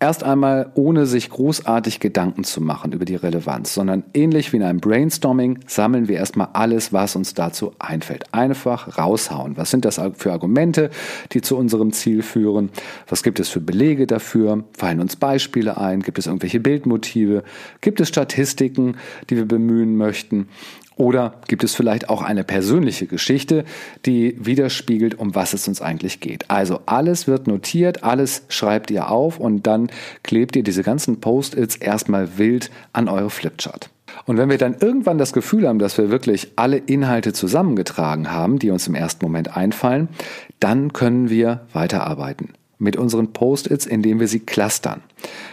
Erst 0.00 0.22
einmal 0.22 0.70
ohne 0.74 1.06
sich 1.06 1.28
großartig 1.28 1.98
Gedanken 1.98 2.44
zu 2.44 2.60
machen 2.60 2.92
über 2.92 3.04
die 3.04 3.16
Relevanz, 3.16 3.74
sondern 3.74 4.04
ähnlich 4.14 4.52
wie 4.52 4.58
in 4.58 4.62
einem 4.62 4.78
Brainstorming 4.78 5.58
sammeln 5.66 6.06
wir 6.06 6.16
erstmal 6.16 6.50
alles, 6.52 6.92
was 6.92 7.16
uns 7.16 7.34
dazu 7.34 7.72
einfällt. 7.80 8.32
Einfach 8.32 8.96
raushauen. 8.96 9.56
Was 9.56 9.72
sind 9.72 9.84
das 9.84 10.00
für 10.14 10.30
Argumente, 10.30 10.90
die 11.32 11.40
zu 11.40 11.56
unserem 11.56 11.92
Ziel 11.92 12.22
führen? 12.22 12.70
Was 13.08 13.24
gibt 13.24 13.40
es 13.40 13.48
für 13.48 13.60
Belege 13.60 14.06
dafür? 14.06 14.62
Fallen 14.72 15.00
uns 15.00 15.16
Beispiele 15.16 15.78
ein? 15.78 16.00
Gibt 16.02 16.20
es 16.20 16.28
irgendwelche 16.28 16.60
Bildmotive? 16.60 17.42
Gibt 17.80 18.00
es 18.00 18.06
Statistiken, 18.06 18.96
die 19.28 19.36
wir 19.36 19.46
bemühen 19.46 19.96
möchten? 19.96 20.48
Oder 20.98 21.34
gibt 21.46 21.62
es 21.62 21.76
vielleicht 21.76 22.10
auch 22.10 22.22
eine 22.22 22.42
persönliche 22.42 23.06
Geschichte, 23.06 23.64
die 24.04 24.36
widerspiegelt, 24.44 25.18
um 25.18 25.34
was 25.34 25.54
es 25.54 25.68
uns 25.68 25.80
eigentlich 25.80 26.18
geht? 26.18 26.50
Also 26.50 26.80
alles 26.86 27.28
wird 27.28 27.46
notiert, 27.46 28.02
alles 28.02 28.42
schreibt 28.48 28.90
ihr 28.90 29.08
auf 29.08 29.38
und 29.38 29.66
dann 29.66 29.90
klebt 30.24 30.56
ihr 30.56 30.64
diese 30.64 30.82
ganzen 30.82 31.20
Post-its 31.20 31.76
erstmal 31.76 32.36
wild 32.36 32.70
an 32.92 33.08
eure 33.08 33.30
Flipchart. 33.30 33.90
Und 34.26 34.38
wenn 34.38 34.50
wir 34.50 34.58
dann 34.58 34.76
irgendwann 34.80 35.18
das 35.18 35.32
Gefühl 35.32 35.68
haben, 35.68 35.78
dass 35.78 35.96
wir 35.96 36.10
wirklich 36.10 36.48
alle 36.56 36.78
Inhalte 36.78 37.32
zusammengetragen 37.32 38.32
haben, 38.32 38.58
die 38.58 38.70
uns 38.70 38.88
im 38.88 38.96
ersten 38.96 39.24
Moment 39.24 39.56
einfallen, 39.56 40.08
dann 40.58 40.92
können 40.92 41.30
wir 41.30 41.60
weiterarbeiten 41.72 42.54
mit 42.78 42.96
unseren 42.96 43.32
Post-its, 43.32 43.86
indem 43.86 44.20
wir 44.20 44.28
sie 44.28 44.40
clustern. 44.40 45.02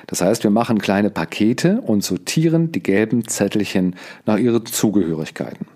Das 0.07 0.21
heißt, 0.21 0.43
wir 0.43 0.51
machen 0.51 0.79
kleine 0.79 1.09
Pakete 1.09 1.81
und 1.81 2.03
sortieren 2.03 2.71
die 2.71 2.83
gelben 2.83 3.27
Zettelchen 3.27 3.95
nach 4.25 4.37
ihren 4.37 4.65
Zugehörigkeiten. 4.65 5.67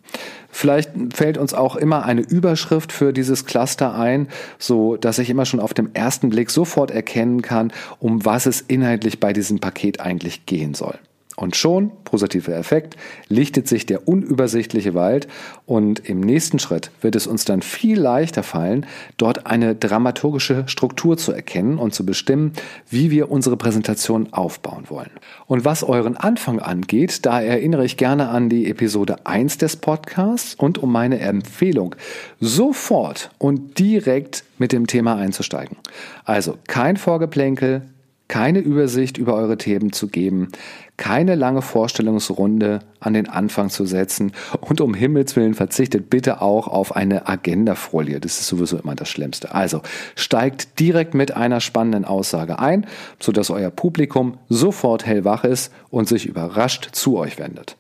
Vielleicht 0.52 0.92
fällt 1.14 1.38
uns 1.38 1.54
auch 1.54 1.76
immer 1.76 2.06
eine 2.06 2.22
Überschrift 2.22 2.92
für 2.92 3.14
dieses 3.14 3.46
Cluster 3.46 3.94
ein, 3.96 4.28
so 4.58 4.98
dass 4.98 5.20
ich 5.20 5.30
immer 5.30 5.46
schon 5.46 5.60
auf 5.60 5.74
dem 5.74 5.90
ersten 5.94 6.30
Blick 6.30 6.50
sofort 6.50 6.92
erkennen 6.92 7.42
kann, 7.42 7.72
um 8.00 8.26
was 8.26 8.46
es 8.46 8.62
inhaltlich 8.62 9.20
bei 9.20 9.34
diesem 9.34 9.60
Paket 9.60 10.00
eigentlich 10.00 10.46
gehen 10.46 10.74
soll. 10.74 10.98
Und 11.40 11.56
schon, 11.56 11.92
positiver 12.04 12.54
Effekt, 12.54 12.98
lichtet 13.30 13.66
sich 13.66 13.86
der 13.86 14.10
unübersichtliche 14.10 14.94
Wald 14.94 15.30
und 15.66 16.00
im 16.10 16.20
nächsten 16.20 16.60
Schritt 16.60 16.92
wird 17.00 17.16
es 17.16 17.28
uns 17.28 17.46
dann 17.46 17.62
viel 17.62 17.98
leichter 17.98 18.44
fallen, 18.44 18.86
dort 19.16 19.48
eine 19.48 19.74
dramaturgische 19.74 20.66
Struktur 20.68 21.16
zu 21.16 21.32
erkennen 21.32 21.78
und 21.78 21.94
zu 21.94 22.06
bestimmen, 22.06 22.52
wie 22.90 23.10
wir 23.10 23.32
unsere 23.32 23.56
Präsentation 23.56 24.34
aufbauen 24.34 24.90
wollen. 24.90 25.12
Und 25.48 25.64
was 25.64 25.82
euren 25.86 26.18
Anfang 26.18 26.60
angeht, 26.60 27.26
da 27.26 27.40
erinnere 27.40 27.86
ich 27.86 27.96
gerne 27.96 28.28
an 28.28 28.50
die 28.50 28.70
Episode 28.70 29.26
1 29.26 29.60
des 29.60 29.78
Podcasts 29.78 30.56
und 30.56 30.78
um 30.78 30.92
meine 30.92 31.20
Empfehlung, 31.20 31.96
sofort 32.42 33.32
und 33.38 33.80
direkt 33.80 34.44
mit 34.58 34.74
dem 34.74 34.88
Thema 34.88 35.16
einzusteigen. 35.16 35.78
Also 36.26 36.58
kein 36.68 36.98
Vorgeplänkel, 36.98 37.84
keine 38.30 38.60
Übersicht 38.60 39.18
über 39.18 39.34
eure 39.34 39.58
Themen 39.58 39.92
zu 39.92 40.08
geben, 40.08 40.50
keine 40.96 41.36
lange 41.36 41.62
Vorstellungsrunde 41.62 42.80
an 43.00 43.14
den 43.14 43.28
Anfang 43.28 43.70
zu 43.70 43.86
setzen 43.86 44.32
und 44.62 44.80
um 44.80 44.94
Himmels 44.94 45.36
Willen 45.36 45.56
verzichtet 45.56 46.10
bitte 46.10 46.42
auch 46.42 46.68
auf 46.68 46.96
eine 46.96 47.28
Agendafolie. 47.28 48.20
Das 48.20 48.40
ist 48.40 48.48
sowieso 48.48 48.78
immer 48.78 48.96
das 48.96 49.10
Schlimmste. 49.10 49.54
Also 49.54 49.82
steigt 50.16 50.80
direkt 50.80 51.16
mit 51.16 51.36
einer 51.36 51.60
spannenden 51.60 52.06
Aussage 52.06 52.60
ein, 52.60 52.86
sodass 53.20 53.50
euer 53.50 53.72
Publikum 53.72 54.38
sofort 54.48 55.06
hellwach 55.06 55.44
ist 55.44 55.74
und 55.90 56.08
sich 56.08 56.26
überrascht 56.26 56.90
zu 56.92 57.18
euch 57.18 57.40
wendet. 57.40 57.78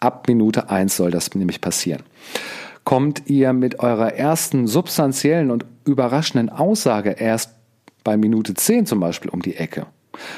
Ab 0.00 0.28
Minute 0.28 0.70
eins 0.70 0.96
soll 0.96 1.10
das 1.10 1.34
nämlich 1.34 1.60
passieren. 1.60 2.02
Kommt 2.84 3.28
ihr 3.28 3.52
mit 3.52 3.80
eurer 3.80 4.14
ersten 4.14 4.66
substanziellen 4.66 5.50
und 5.50 5.66
überraschenden 5.84 6.48
Aussage 6.48 7.10
erst 7.10 7.57
bei 8.08 8.16
Minute 8.16 8.54
10 8.54 8.86
zum 8.86 9.00
Beispiel 9.00 9.30
um 9.30 9.42
die 9.42 9.56
Ecke, 9.56 9.84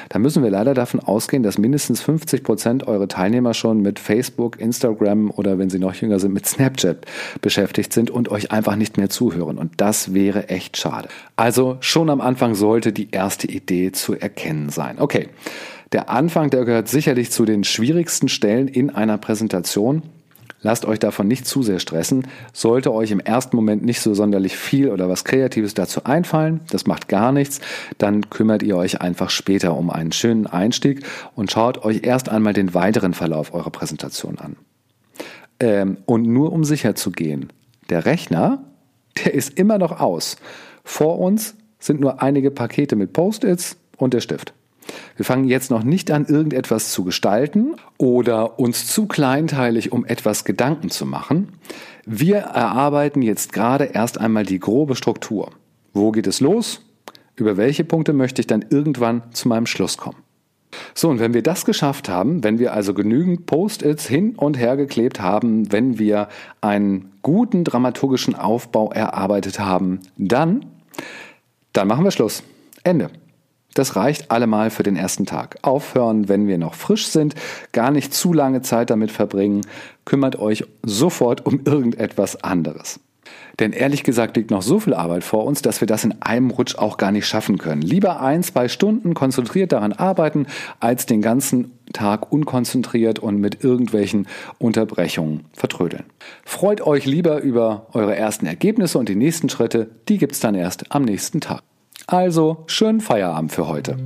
dann 0.09 0.23
müssen 0.23 0.43
wir 0.43 0.51
leider 0.51 0.75
davon 0.75 0.99
ausgehen, 0.99 1.45
dass 1.45 1.57
mindestens 1.57 2.01
50 2.01 2.43
Prozent 2.43 2.89
eurer 2.89 3.07
Teilnehmer 3.07 3.55
schon 3.55 3.81
mit 3.81 4.01
Facebook, 4.01 4.59
Instagram 4.59 5.31
oder 5.31 5.57
wenn 5.57 5.71
sie 5.71 5.79
noch 5.79 5.95
jünger 5.95 6.19
sind, 6.19 6.33
mit 6.33 6.47
Snapchat 6.47 7.07
beschäftigt 7.41 7.93
sind 7.93 8.11
und 8.11 8.29
euch 8.29 8.51
einfach 8.51 8.75
nicht 8.75 8.97
mehr 8.97 9.09
zuhören. 9.09 9.57
Und 9.57 9.81
das 9.81 10.13
wäre 10.13 10.49
echt 10.49 10.79
schade. 10.79 11.09
Also 11.37 11.77
schon 11.79 12.11
am 12.11 12.21
Anfang 12.21 12.57
sollte 12.57 12.93
die 12.93 13.13
erste 13.13 13.47
Idee 13.47 13.93
zu 13.93 14.17
erkennen 14.17 14.71
sein. 14.71 14.99
Okay. 14.99 15.29
Der 15.93 16.11
Anfang, 16.11 16.51
der 16.51 16.65
gehört 16.65 16.89
sicherlich 16.89 17.31
zu 17.31 17.45
den 17.45 17.63
schwierigsten 17.63 18.29
Stellen 18.29 18.67
in 18.67 18.91
einer 18.91 19.17
Präsentation. 19.17 20.03
Lasst 20.63 20.85
euch 20.85 20.99
davon 20.99 21.27
nicht 21.27 21.47
zu 21.47 21.63
sehr 21.63 21.79
stressen. 21.79 22.27
Sollte 22.53 22.93
euch 22.93 23.11
im 23.11 23.21
ersten 23.21 23.57
Moment 23.57 23.83
nicht 23.83 24.01
so 24.01 24.13
sonderlich 24.13 24.57
viel 24.57 24.91
oder 24.91 25.09
was 25.09 25.25
Kreatives 25.25 25.75
dazu 25.75 26.05
einfallen, 26.05 26.61
das 26.71 26.87
macht 26.87 27.09
gar 27.09 27.33
nichts, 27.33 27.61
dann 27.99 28.29
kümmert 28.29 28.63
ihr 28.63 28.77
euch 28.77 29.01
einfach 29.01 29.31
später 29.31 29.77
um 29.77 29.91
einen 29.91 30.13
schönen 30.13 30.47
Einstieg 30.47 31.05
und 31.35 31.51
schaut 31.51 31.85
euch 31.85 32.03
erst 32.03 32.29
einmal 32.29 32.53
den 32.53 32.75
weiteren 32.75 33.15
Verlauf 33.15 33.55
eurer 33.55 33.71
Präsentation 33.71 34.39
an. 34.39 34.57
Ähm, 35.61 35.97
und 36.07 36.27
nur 36.27 36.53
um 36.53 36.65
sicher 36.65 36.95
zu 36.95 37.11
gehen, 37.11 37.51
der 37.89 38.05
Rechner, 38.05 38.65
der 39.25 39.35
ist 39.35 39.59
immer 39.59 39.79
noch 39.79 40.01
aus. 40.01 40.37
Vor 40.85 41.19
uns 41.19 41.55
sind 41.79 42.01
nur 42.01 42.23
einige 42.23 42.51
Pakete 42.51 42.97
mit 42.97 43.13
Post-its 43.13 43.77
und 43.97 44.15
der 44.15 44.21
Stift. 44.21 44.53
Wir 45.17 45.25
fangen 45.25 45.45
jetzt 45.45 45.71
noch 45.71 45.83
nicht 45.83 46.11
an, 46.11 46.27
irgendetwas 46.27 46.93
zu 46.93 47.05
gestalten 47.05 47.77
oder 47.99 48.59
uns 48.59 48.87
zu 48.87 49.07
kleinteilig 49.07 49.93
um 49.93 50.05
etwas 50.05 50.45
Gedanken 50.45 50.91
zu 50.91 51.07
machen. 51.07 51.49
Wir 52.07 52.39
erarbeiten 52.39 53.23
jetzt 53.23 53.53
gerade 53.53 53.85
erst 53.85 54.19
einmal 54.19 54.45
die 54.45 54.61
grobe 54.61 54.97
Struktur. 54.97 55.51
Wo 55.93 56.13
geht 56.13 56.27
es 56.27 56.41
los? 56.41 56.81
Über 57.37 57.57
welche 57.57 57.85
Punkte 57.85 58.13
möchte 58.13 58.41
ich 58.41 58.47
dann 58.47 58.65
irgendwann 58.69 59.23
zu 59.33 59.49
meinem 59.49 59.67
Schluss 59.67 59.97
kommen? 59.97 60.19
So, 60.95 61.09
und 61.09 61.19
wenn 61.19 61.35
wir 61.35 61.43
das 61.43 61.65
geschafft 61.65 62.09
haben, 62.09 62.45
wenn 62.45 62.59
wir 62.59 62.73
also 62.73 62.95
genügend 62.95 63.47
Post-its 63.47 64.07
hin 64.07 64.35
und 64.37 64.59
her 64.59 64.77
geklebt 64.77 65.21
haben, 65.21 65.73
wenn 65.73 65.99
wir 65.99 66.29
einen 66.61 67.13
guten 67.23 67.65
dramaturgischen 67.65 68.35
Aufbau 68.35 68.91
erarbeitet 68.93 69.59
haben, 69.59 70.01
dann, 70.17 70.67
dann 71.73 71.89
machen 71.89 72.05
wir 72.05 72.11
Schluss. 72.11 72.43
Ende. 72.83 73.11
Das 73.75 73.97
reicht 73.97 74.31
allemal 74.31 74.71
für 74.71 74.83
den 74.83 74.97
ersten 74.97 75.27
Tag. 75.27 75.59
Aufhören, 75.63 76.29
wenn 76.29 76.47
wir 76.47 76.59
noch 76.59 76.75
frisch 76.75 77.07
sind, 77.07 77.35
gar 77.73 77.91
nicht 77.91 78.13
zu 78.13 78.33
lange 78.33 78.63
Zeit 78.63 78.91
damit 78.91 79.11
verbringen, 79.11 79.63
kümmert 80.05 80.39
euch 80.39 80.65
sofort 80.83 81.47
um 81.47 81.61
irgendetwas 81.65 82.43
anderes. 82.43 83.01
Denn 83.59 83.73
ehrlich 83.73 84.05
gesagt 84.05 84.37
liegt 84.37 84.51
noch 84.51 84.63
so 84.63 84.81
viel 84.81 84.95
Arbeit 84.95 85.23
vor 85.23 85.45
uns, 85.45 85.61
dass 85.61 85.81
wir 85.81 85.87
das 85.87 86.05
in 86.05 86.23
einem 86.23 86.51
Rutsch 86.51 86.77
auch 86.77 86.97
gar 86.97 87.13
nicht 87.13 87.27
schaffen 87.27 87.59
können. 87.59 87.83
Lieber 87.83 88.21
ein, 88.21 88.43
zwei 88.43 88.69
Stunden 88.69 89.15
konzentriert 89.15 89.73
daran 89.73 89.93
arbeiten, 89.93 90.47
als 90.81 91.07
den 91.07 91.21
ganzen 91.21 91.73
Tag 91.93 92.33
unkonzentriert 92.33 93.19
und 93.19 93.39
mit 93.39 93.63
irgendwelchen 93.63 94.27
Unterbrechungen 94.59 95.45
vertrödeln. 95.53 96.05
Freut 96.45 96.81
euch 96.81 97.05
lieber 97.05 97.43
über 97.43 97.87
eure 97.93 98.17
ersten 98.17 98.47
Ergebnisse 98.47 98.99
und 98.99 99.09
die 99.09 99.17
nächsten 99.17 99.49
Schritte, 99.49 99.91
die 100.09 100.19
gibt's 100.19 100.41
dann 100.41 100.55
erst 100.55 100.93
am 100.93 101.03
nächsten 101.03 101.41
Tag. 101.41 101.63
Also 102.11 102.65
schönen 102.67 103.01
Feierabend 103.01 103.53
für 103.53 103.69
heute. 103.69 103.97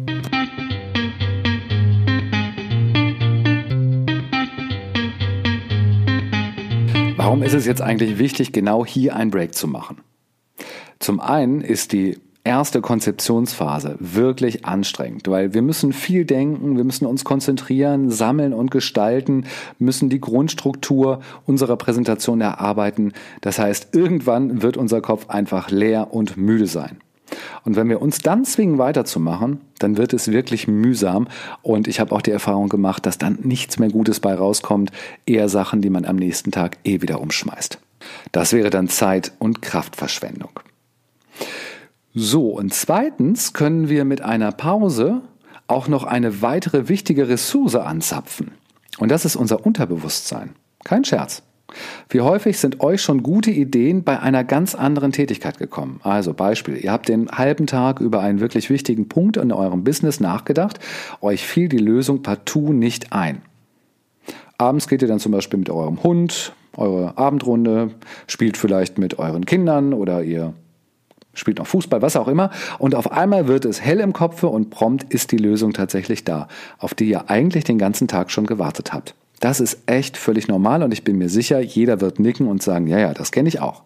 Warum 7.17 7.43
ist 7.43 7.55
es 7.55 7.65
jetzt 7.65 7.81
eigentlich 7.81 8.19
wichtig, 8.19 8.53
genau 8.53 8.85
hier 8.85 9.17
einen 9.17 9.31
Break 9.31 9.55
zu 9.55 9.67
machen? 9.67 10.03
Zum 10.99 11.19
einen 11.19 11.63
ist 11.63 11.93
die 11.93 12.19
erste 12.45 12.83
Konzeptionsphase 12.83 13.97
wirklich 14.01 14.67
anstrengend, 14.67 15.27
weil 15.29 15.55
wir 15.55 15.63
müssen 15.63 15.95
viel 15.95 16.27
denken, 16.27 16.77
wir 16.77 16.85
müssen 16.85 17.07
uns 17.07 17.25
konzentrieren, 17.25 18.11
sammeln 18.11 18.53
und 18.53 18.71
gestalten, 18.71 19.47
müssen 19.79 20.11
die 20.11 20.21
Grundstruktur 20.21 21.21
unserer 21.47 21.79
Präsentation 21.79 22.43
erarbeiten. 22.43 23.15
Das 23.41 23.59
heißt, 23.59 23.95
irgendwann 23.95 24.61
wird 24.61 24.77
unser 24.77 25.01
Kopf 25.01 25.31
einfach 25.31 25.71
leer 25.71 26.13
und 26.13 26.37
müde 26.37 26.67
sein. 26.67 26.99
Und 27.65 27.77
wenn 27.77 27.89
wir 27.89 28.03
uns 28.03 28.19
dann 28.19 28.45
zwingen 28.45 28.79
weiterzumachen, 28.79 29.61
dann 29.79 29.97
wird 29.97 30.13
es 30.13 30.31
wirklich 30.31 30.69
mühsam. 30.69 31.29
Und 31.63 31.89
ich 31.89 32.01
habe 32.01 32.15
auch 32.15 32.23
die 32.23 32.31
Erfahrung 32.31 32.69
gemacht, 32.69 33.07
dass 33.07 33.19
dann 33.19 33.39
nichts 33.43 33.79
mehr 33.79 33.91
Gutes 33.91 34.21
bei 34.21 34.35
rauskommt, 34.35 34.91
eher 35.27 35.49
Sachen, 35.49 35.81
die 35.81 35.91
man 35.91 36.05
am 36.05 36.17
nächsten 36.17 36.51
Tag 36.51 36.79
eh 36.85 37.01
wieder 37.01 37.21
umschmeißt. 37.21 37.79
Das 38.33 38.53
wäre 38.53 38.71
dann 38.71 38.89
Zeit- 38.89 39.33
und 39.39 39.63
Kraftverschwendung. 39.63 40.51
So, 42.15 42.51
und 42.51 42.73
zweitens 42.73 43.53
können 43.55 43.89
wir 43.89 44.05
mit 44.05 44.21
einer 44.21 44.53
Pause 44.53 45.23
auch 45.67 45.89
noch 45.89 46.05
eine 46.05 46.43
weitere 46.43 46.89
wichtige 46.89 47.29
Ressource 47.29 47.75
anzapfen. 47.75 48.53
Und 48.99 49.11
das 49.11 49.25
ist 49.25 49.37
unser 49.37 49.65
Unterbewusstsein. 49.65 50.55
Kein 50.85 51.05
Scherz. 51.05 51.43
Wie 52.09 52.21
häufig 52.21 52.59
sind 52.59 52.81
euch 52.81 53.03
schon 53.03 53.23
gute 53.23 53.51
Ideen 53.51 54.05
bei 54.05 54.21
einer 54.21 54.45
ganz 54.45 54.75
anderen 54.75 55.13
Tätigkeit 55.13 55.59
gekommen? 55.59 56.01
Also 56.03 56.35
Beispiel, 56.35 56.77
ihr 56.77 56.93
habt 56.93 57.09
den 57.09 57.29
halben 57.31 57.67
Tag 57.67 58.01
über 58.01 58.21
einen 58.21 58.41
wirklich 58.41 58.71
wichtigen 58.71 59.09
Punkt 59.09 59.37
in 59.37 59.53
eurem 59.53 59.85
Business 59.85 60.21
nachgedacht, 60.21 60.81
euch 61.21 61.47
fiel 61.47 61.69
die 61.69 61.79
Lösung 61.79 62.23
partout 62.23 62.73
nicht 62.73 63.13
ein. 63.13 63.43
Abends 64.59 64.89
geht 64.89 65.03
ihr 65.03 65.09
dann 65.09 65.19
zum 65.19 65.33
Beispiel 65.33 65.59
mit 65.59 65.71
eurem 65.71 66.03
Hund, 66.03 66.53
eure 66.77 67.19
Abendrunde, 67.19 67.91
spielt 68.27 68.57
vielleicht 68.57 68.99
mit 68.99 69.19
euren 69.19 69.47
Kindern 69.47 69.93
oder 69.93 70.23
ihr 70.23 70.55
spielt 71.35 71.59
noch 71.59 71.67
Fußball, 71.67 72.03
was 72.03 72.17
auch 72.17 72.29
immer. 72.29 72.51
Und 72.79 72.95
auf 72.95 73.11
einmal 73.13 73.49
wird 73.49 73.65
es 73.65 73.81
hell 73.81 74.01
im 74.01 74.13
Kopfe 74.13 74.49
und 74.49 74.71
prompt 74.71 75.13
ist 75.13 75.33
die 75.33 75.37
Lösung 75.37 75.73
tatsächlich 75.73 76.25
da, 76.25 76.49
auf 76.79 76.95
die 76.95 77.07
ihr 77.07 77.29
eigentlich 77.29 77.65
den 77.65 77.79
ganzen 77.79 78.09
Tag 78.09 78.31
schon 78.31 78.47
gewartet 78.47 78.93
habt. 78.93 79.15
Das 79.45 79.61
ist 79.61 79.83
echt 79.85 80.17
völlig 80.17 80.49
normal 80.49 80.83
und 80.83 80.91
ich 80.91 81.05
bin 81.05 81.19
mir 81.19 81.29
sicher, 81.29 81.61
jeder 81.61 82.01
wird 82.01 82.19
nicken 82.19 82.49
und 82.49 82.63
sagen, 82.63 82.87
ja, 82.87 82.99
ja, 82.99 83.13
das 83.13 83.31
kenne 83.31 83.47
ich 83.47 83.61
auch. 83.61 83.83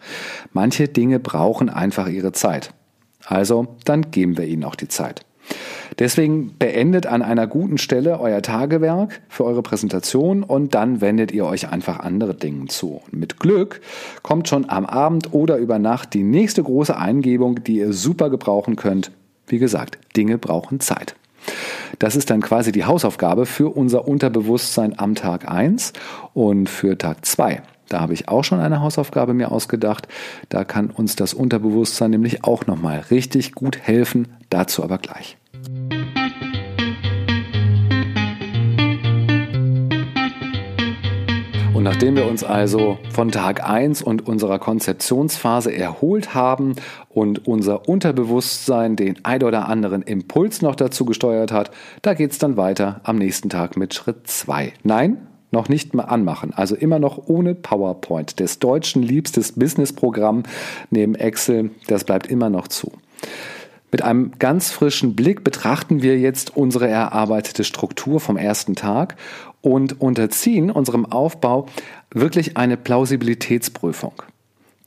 Manche 0.53 0.87
Dinge 0.87 1.19
brauchen 1.19 1.69
einfach 1.69 2.07
ihre 2.07 2.31
Zeit. 2.31 2.73
Also, 3.27 3.67
dann 3.85 4.13
geben 4.13 4.39
wir 4.39 4.47
ihnen 4.47 4.63
auch 4.63 4.77
die 4.77 4.87
Zeit. 4.87 5.23
Deswegen 5.99 6.57
beendet 6.61 7.09
an 7.09 7.23
einer 7.23 7.49
guten 7.49 7.77
Stelle 7.77 8.21
euer 8.21 8.41
Tagewerk 8.41 9.21
für 9.29 9.45
eure 9.45 9.65
Präsentation 9.65 10.45
und 10.45 10.77
dann 10.77 11.01
wendet 11.01 11.33
ihr 11.33 11.45
euch 11.45 11.69
einfach 11.73 11.99
andere 11.99 12.37
Dinge 12.37 12.67
zu. 12.67 13.03
Mit 13.11 13.41
Glück 13.41 13.81
kommt 14.23 14.47
schon 14.47 14.71
am 14.71 14.87
Abend 14.87 15.33
oder 15.33 15.57
über 15.57 15.81
Nacht 15.81 16.15
die 16.15 16.23
nächste 16.23 16.63
große 16.63 16.97
Eingebung, 16.97 17.65
die 17.65 17.79
ihr 17.79 17.93
super 17.93 18.31
gebrauchen 18.31 18.77
könnt. 18.77 19.11
Wie 19.49 19.59
gesagt, 19.59 19.99
Dinge 20.17 20.39
brauchen 20.39 20.79
Zeit. 20.79 21.17
Das 21.99 22.17
ist 22.17 22.31
dann 22.31 22.41
quasi 22.41 22.73
die 22.73 22.85
Hausaufgabe 22.85 23.47
für 23.47 23.75
unser 23.75 24.07
Unterbewusstsein 24.07 24.99
am 24.99 25.15
Tag 25.15 25.51
1 25.51 25.93
und 26.35 26.69
für 26.69 26.97
Tag 26.97 27.25
2. 27.25 27.63
Da 27.89 28.01
habe 28.01 28.13
ich 28.13 28.29
auch 28.29 28.45
schon 28.45 28.61
eine 28.61 28.81
Hausaufgabe 28.81 29.35
mir 29.35 29.51
ausgedacht. 29.51 30.09
Da 30.49 30.65
kann 30.65 30.91
uns 30.91 31.17
das 31.17 31.35
Unterbewusstsein 31.35 32.11
nämlich 32.11 32.45
auch 32.45 32.67
nochmal 32.67 33.05
richtig 33.11 33.53
gut 33.53 33.79
helfen. 33.79 34.29
Dazu 34.51 34.85
aber 34.85 34.99
gleich. 34.99 35.39
Und 41.79 41.85
nachdem 41.85 42.17
wir 42.17 42.27
uns 42.27 42.43
also 42.43 42.99
von 43.13 43.31
Tag 43.31 43.63
1 43.63 44.03
und 44.03 44.27
unserer 44.27 44.59
Konzeptionsphase 44.59 45.73
erholt 45.73 46.35
haben 46.35 46.75
und 47.09 47.47
unser 47.47 47.89
Unterbewusstsein 47.89 48.97
den 48.97 49.25
ein 49.25 49.45
oder 49.45 49.69
anderen 49.69 50.03
Impuls 50.03 50.61
noch 50.61 50.75
dazu 50.75 51.05
gesteuert 51.05 51.53
hat, 51.53 51.71
da 52.03 52.15
geht 52.15 52.33
es 52.33 52.39
dann 52.39 52.57
weiter 52.57 53.01
am 53.05 53.15
nächsten 53.15 53.49
Tag 53.49 53.77
mit 53.77 53.95
Schritt 53.95 54.27
2. 54.27 54.73
Nein, 54.83 55.29
noch 55.53 55.69
nicht 55.69 55.95
mal 55.95 56.03
anmachen. 56.03 56.53
Also 56.53 56.75
immer 56.75 56.99
noch 56.99 57.29
ohne 57.29 57.55
PowerPoint. 57.55 58.41
Des 58.41 58.59
Deutschen 58.59 59.05
liebstes 59.05 59.53
Businessprogramm 59.53 60.43
neben 60.91 61.15
Excel, 61.15 61.71
das 61.87 62.03
bleibt 62.03 62.27
immer 62.27 62.51
noch 62.51 62.67
zu. 62.67 62.91
Mit 63.91 64.03
einem 64.03 64.33
ganz 64.39 64.71
frischen 64.71 65.17
Blick 65.17 65.45
betrachten 65.45 66.03
wir 66.03 66.19
jetzt 66.19 66.55
unsere 66.55 66.89
erarbeitete 66.89 67.65
Struktur 67.65 68.21
vom 68.21 68.37
ersten 68.37 68.75
Tag 68.75 69.17
und 69.61 70.01
unterziehen 70.01 70.71
unserem 70.71 71.07
Aufbau 71.07 71.67
wirklich 72.11 72.57
eine 72.57 72.77
Plausibilitätsprüfung. 72.77 74.13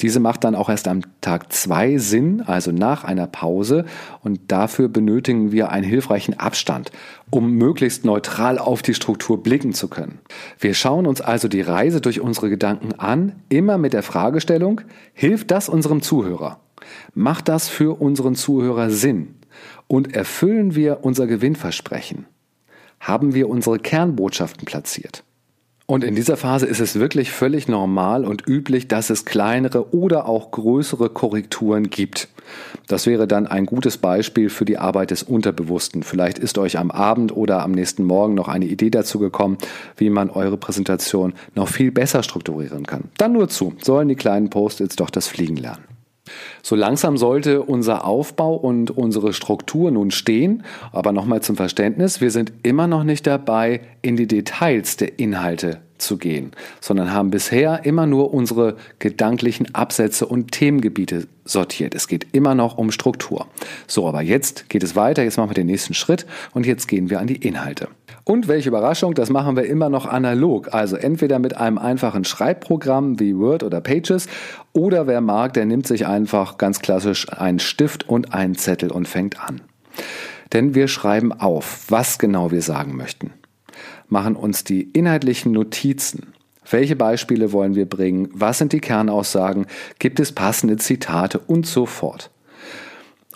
Diese 0.01 0.19
macht 0.19 0.43
dann 0.43 0.55
auch 0.55 0.69
erst 0.69 0.87
am 0.87 1.01
Tag 1.21 1.53
zwei 1.53 1.97
Sinn, 1.97 2.41
also 2.41 2.71
nach 2.71 3.03
einer 3.03 3.27
Pause. 3.27 3.85
Und 4.21 4.39
dafür 4.47 4.89
benötigen 4.89 5.51
wir 5.51 5.69
einen 5.69 5.83
hilfreichen 5.83 6.39
Abstand, 6.39 6.91
um 7.29 7.51
möglichst 7.51 8.03
neutral 8.03 8.57
auf 8.57 8.81
die 8.81 8.95
Struktur 8.95 9.43
blicken 9.43 9.73
zu 9.73 9.87
können. 9.89 10.19
Wir 10.57 10.73
schauen 10.73 11.05
uns 11.05 11.21
also 11.21 11.47
die 11.47 11.61
Reise 11.61 12.01
durch 12.01 12.19
unsere 12.19 12.49
Gedanken 12.49 12.93
an, 12.99 13.43
immer 13.49 13.77
mit 13.77 13.93
der 13.93 14.03
Fragestellung, 14.03 14.81
hilft 15.13 15.51
das 15.51 15.69
unserem 15.69 16.01
Zuhörer? 16.01 16.59
Macht 17.13 17.47
das 17.47 17.69
für 17.69 18.01
unseren 18.01 18.33
Zuhörer 18.33 18.89
Sinn? 18.89 19.35
Und 19.87 20.15
erfüllen 20.15 20.73
wir 20.73 20.99
unser 21.03 21.27
Gewinnversprechen? 21.27 22.25
Haben 23.01 23.33
wir 23.33 23.49
unsere 23.49 23.79
Kernbotschaften 23.79 24.65
platziert? 24.65 25.23
Und 25.87 26.05
in 26.05 26.15
dieser 26.15 26.37
Phase 26.37 26.67
ist 26.67 26.79
es 26.79 26.95
wirklich 26.95 27.31
völlig 27.31 27.67
normal 27.67 28.23
und 28.23 28.47
üblich, 28.47 28.87
dass 28.87 29.09
es 29.09 29.25
kleinere 29.25 29.93
oder 29.93 30.29
auch 30.29 30.51
größere 30.51 31.09
Korrekturen 31.09 31.89
gibt. 31.89 32.29
Das 32.87 33.07
wäre 33.07 33.27
dann 33.27 33.45
ein 33.45 33.65
gutes 33.65 33.97
Beispiel 33.97 34.49
für 34.49 34.63
die 34.63 34.77
Arbeit 34.77 35.11
des 35.11 35.23
Unterbewussten. 35.23 36.03
Vielleicht 36.03 36.39
ist 36.39 36.57
euch 36.57 36.77
am 36.77 36.91
Abend 36.91 37.35
oder 37.35 37.61
am 37.61 37.73
nächsten 37.73 38.05
Morgen 38.05 38.35
noch 38.35 38.47
eine 38.47 38.65
Idee 38.65 38.89
dazu 38.89 39.19
gekommen, 39.19 39.57
wie 39.97 40.09
man 40.09 40.29
eure 40.29 40.55
Präsentation 40.55 41.33
noch 41.55 41.67
viel 41.67 41.91
besser 41.91 42.23
strukturieren 42.23 42.85
kann. 42.85 43.09
Dann 43.17 43.33
nur 43.33 43.49
zu, 43.49 43.73
sollen 43.81 44.07
die 44.07 44.15
kleinen 44.15 44.49
Post-its 44.49 44.95
doch 44.95 45.09
das 45.09 45.27
Fliegen 45.27 45.57
lernen. 45.57 45.90
So 46.61 46.75
langsam 46.75 47.17
sollte 47.17 47.61
unser 47.61 48.05
Aufbau 48.05 48.55
und 48.55 48.91
unsere 48.91 49.33
Struktur 49.33 49.91
nun 49.91 50.11
stehen, 50.11 50.63
aber 50.91 51.11
nochmal 51.11 51.41
zum 51.41 51.55
Verständnis, 51.55 52.21
wir 52.21 52.31
sind 52.31 52.53
immer 52.63 52.87
noch 52.87 53.03
nicht 53.03 53.27
dabei, 53.27 53.81
in 54.01 54.15
die 54.15 54.27
Details 54.27 54.97
der 54.97 55.19
Inhalte 55.19 55.79
zu 56.01 56.17
gehen, 56.17 56.51
sondern 56.79 57.13
haben 57.13 57.31
bisher 57.31 57.85
immer 57.85 58.05
nur 58.05 58.33
unsere 58.33 58.75
gedanklichen 58.99 59.73
Absätze 59.73 60.25
und 60.25 60.51
Themengebiete 60.51 61.27
sortiert. 61.45 61.95
Es 61.95 62.07
geht 62.07 62.27
immer 62.33 62.55
noch 62.55 62.77
um 62.77 62.91
Struktur. 62.91 63.47
So, 63.87 64.07
aber 64.07 64.21
jetzt 64.21 64.69
geht 64.69 64.83
es 64.83 64.95
weiter, 64.95 65.23
jetzt 65.23 65.37
machen 65.37 65.51
wir 65.51 65.55
den 65.55 65.67
nächsten 65.67 65.93
Schritt 65.93 66.25
und 66.53 66.65
jetzt 66.65 66.87
gehen 66.87 67.09
wir 67.09 67.19
an 67.19 67.27
die 67.27 67.35
Inhalte. 67.35 67.87
Und 68.23 68.47
welche 68.47 68.69
Überraschung, 68.69 69.13
das 69.13 69.29
machen 69.29 69.55
wir 69.55 69.65
immer 69.65 69.89
noch 69.89 70.05
analog, 70.05 70.73
also 70.73 70.95
entweder 70.95 71.39
mit 71.39 71.57
einem 71.57 71.77
einfachen 71.77 72.23
Schreibprogramm 72.23 73.19
wie 73.19 73.35
Word 73.37 73.63
oder 73.63 73.81
Pages 73.81 74.27
oder 74.73 75.07
wer 75.07 75.21
mag, 75.21 75.53
der 75.53 75.65
nimmt 75.65 75.87
sich 75.87 76.05
einfach 76.05 76.57
ganz 76.57 76.79
klassisch 76.79 77.31
einen 77.31 77.59
Stift 77.59 78.07
und 78.07 78.33
einen 78.33 78.55
Zettel 78.55 78.91
und 78.91 79.07
fängt 79.07 79.39
an. 79.39 79.61
Denn 80.53 80.75
wir 80.75 80.87
schreiben 80.87 81.31
auf, 81.31 81.85
was 81.89 82.19
genau 82.19 82.51
wir 82.51 82.61
sagen 82.61 82.95
möchten 82.95 83.31
machen 84.11 84.35
uns 84.35 84.63
die 84.63 84.83
inhaltlichen 84.91 85.53
Notizen. 85.53 86.33
Welche 86.69 86.95
Beispiele 86.95 87.51
wollen 87.51 87.75
wir 87.75 87.87
bringen? 87.87 88.29
Was 88.33 88.59
sind 88.59 88.73
die 88.73 88.79
Kernaussagen? 88.79 89.65
Gibt 89.99 90.19
es 90.19 90.31
passende 90.31 90.77
Zitate 90.77 91.39
und 91.39 91.65
so 91.65 91.85
fort? 91.85 92.29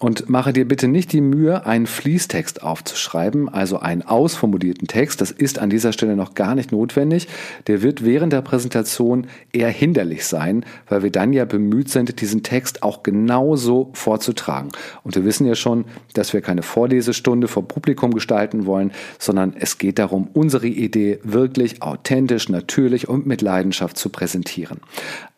Und 0.01 0.29
mache 0.29 0.51
dir 0.51 0.67
bitte 0.67 0.89
nicht 0.89 1.13
die 1.13 1.21
Mühe, 1.21 1.65
einen 1.65 1.87
Fließtext 1.87 2.63
aufzuschreiben, 2.63 3.47
also 3.47 3.79
einen 3.79 4.01
ausformulierten 4.01 4.89
Text. 4.89 5.21
Das 5.21 5.31
ist 5.31 5.57
an 5.57 5.69
dieser 5.69 5.93
Stelle 5.93 6.17
noch 6.17 6.33
gar 6.33 6.53
nicht 6.53 6.73
notwendig. 6.73 7.29
Der 7.67 7.81
wird 7.81 8.03
während 8.03 8.33
der 8.33 8.41
Präsentation 8.41 9.27
eher 9.53 9.69
hinderlich 9.69 10.25
sein, 10.25 10.65
weil 10.89 11.03
wir 11.03 11.11
dann 11.11 11.31
ja 11.31 11.45
bemüht 11.45 11.89
sind, 11.89 12.19
diesen 12.19 12.43
Text 12.43 12.83
auch 12.83 13.03
genauso 13.03 13.91
vorzutragen. 13.93 14.69
Und 15.03 15.15
wir 15.15 15.23
wissen 15.23 15.47
ja 15.47 15.55
schon, 15.55 15.85
dass 16.13 16.33
wir 16.33 16.41
keine 16.41 16.61
Vorlesestunde 16.61 17.47
vor 17.47 17.65
Publikum 17.65 18.13
gestalten 18.13 18.65
wollen, 18.65 18.91
sondern 19.17 19.53
es 19.57 19.77
geht 19.77 19.97
darum, 19.97 20.27
unsere 20.33 20.67
Idee 20.67 21.19
wirklich 21.23 21.81
authentisch, 21.81 22.49
natürlich 22.49 23.07
und 23.07 23.27
mit 23.27 23.41
Leidenschaft 23.41 23.97
zu 23.97 24.09
präsentieren. 24.09 24.81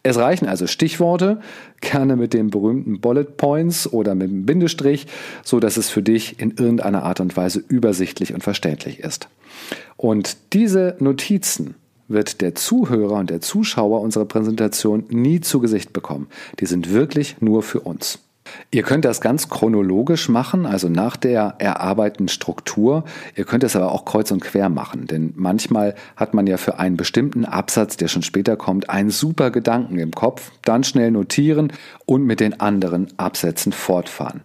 Es 0.07 0.15
reichen 0.15 0.47
also 0.47 0.67
Stichworte, 0.67 1.41
gerne 1.81 2.15
mit 2.15 2.33
den 2.33 2.49
berühmten 2.49 3.01
Bullet 3.01 3.25
Points 3.25 3.91
oder 3.91 4.15
mit 4.15 4.29
dem 4.29 4.45
Bindestrich, 4.45 5.05
so 5.43 5.59
dass 5.59 5.75
es 5.75 5.89
für 5.89 6.01
dich 6.01 6.39
in 6.39 6.51
irgendeiner 6.51 7.03
Art 7.03 7.19
und 7.19 7.35
Weise 7.35 7.61
übersichtlich 7.67 8.33
und 8.33 8.41
verständlich 8.41 9.01
ist. 9.01 9.27
Und 9.97 10.37
diese 10.53 10.95
Notizen 10.99 11.75
wird 12.07 12.39
der 12.39 12.55
Zuhörer 12.55 13.15
und 13.15 13.29
der 13.29 13.41
Zuschauer 13.41 13.99
unserer 13.99 14.23
Präsentation 14.23 15.03
nie 15.09 15.41
zu 15.41 15.59
Gesicht 15.59 15.91
bekommen. 15.91 16.27
Die 16.61 16.67
sind 16.67 16.93
wirklich 16.93 17.41
nur 17.41 17.61
für 17.61 17.81
uns. 17.81 18.19
Ihr 18.71 18.83
könnt 18.83 19.05
das 19.05 19.21
ganz 19.21 19.49
chronologisch 19.49 20.29
machen, 20.29 20.65
also 20.65 20.89
nach 20.89 21.17
der 21.17 21.55
erarbeiteten 21.59 22.27
Struktur. 22.27 23.03
Ihr 23.35 23.45
könnt 23.45 23.63
es 23.63 23.75
aber 23.75 23.91
auch 23.91 24.05
kreuz 24.05 24.31
und 24.31 24.41
quer 24.41 24.69
machen, 24.69 25.07
denn 25.07 25.33
manchmal 25.35 25.95
hat 26.15 26.33
man 26.33 26.47
ja 26.47 26.57
für 26.57 26.79
einen 26.79 26.97
bestimmten 26.97 27.45
Absatz, 27.45 27.97
der 27.97 28.07
schon 28.07 28.23
später 28.23 28.57
kommt, 28.57 28.89
einen 28.89 29.10
super 29.10 29.51
Gedanken 29.51 29.99
im 29.99 30.12
Kopf, 30.12 30.51
dann 30.63 30.83
schnell 30.83 31.12
notieren 31.12 31.71
und 32.05 32.23
mit 32.23 32.39
den 32.39 32.60
anderen 32.60 33.07
Absätzen 33.17 33.71
fortfahren. 33.71 34.41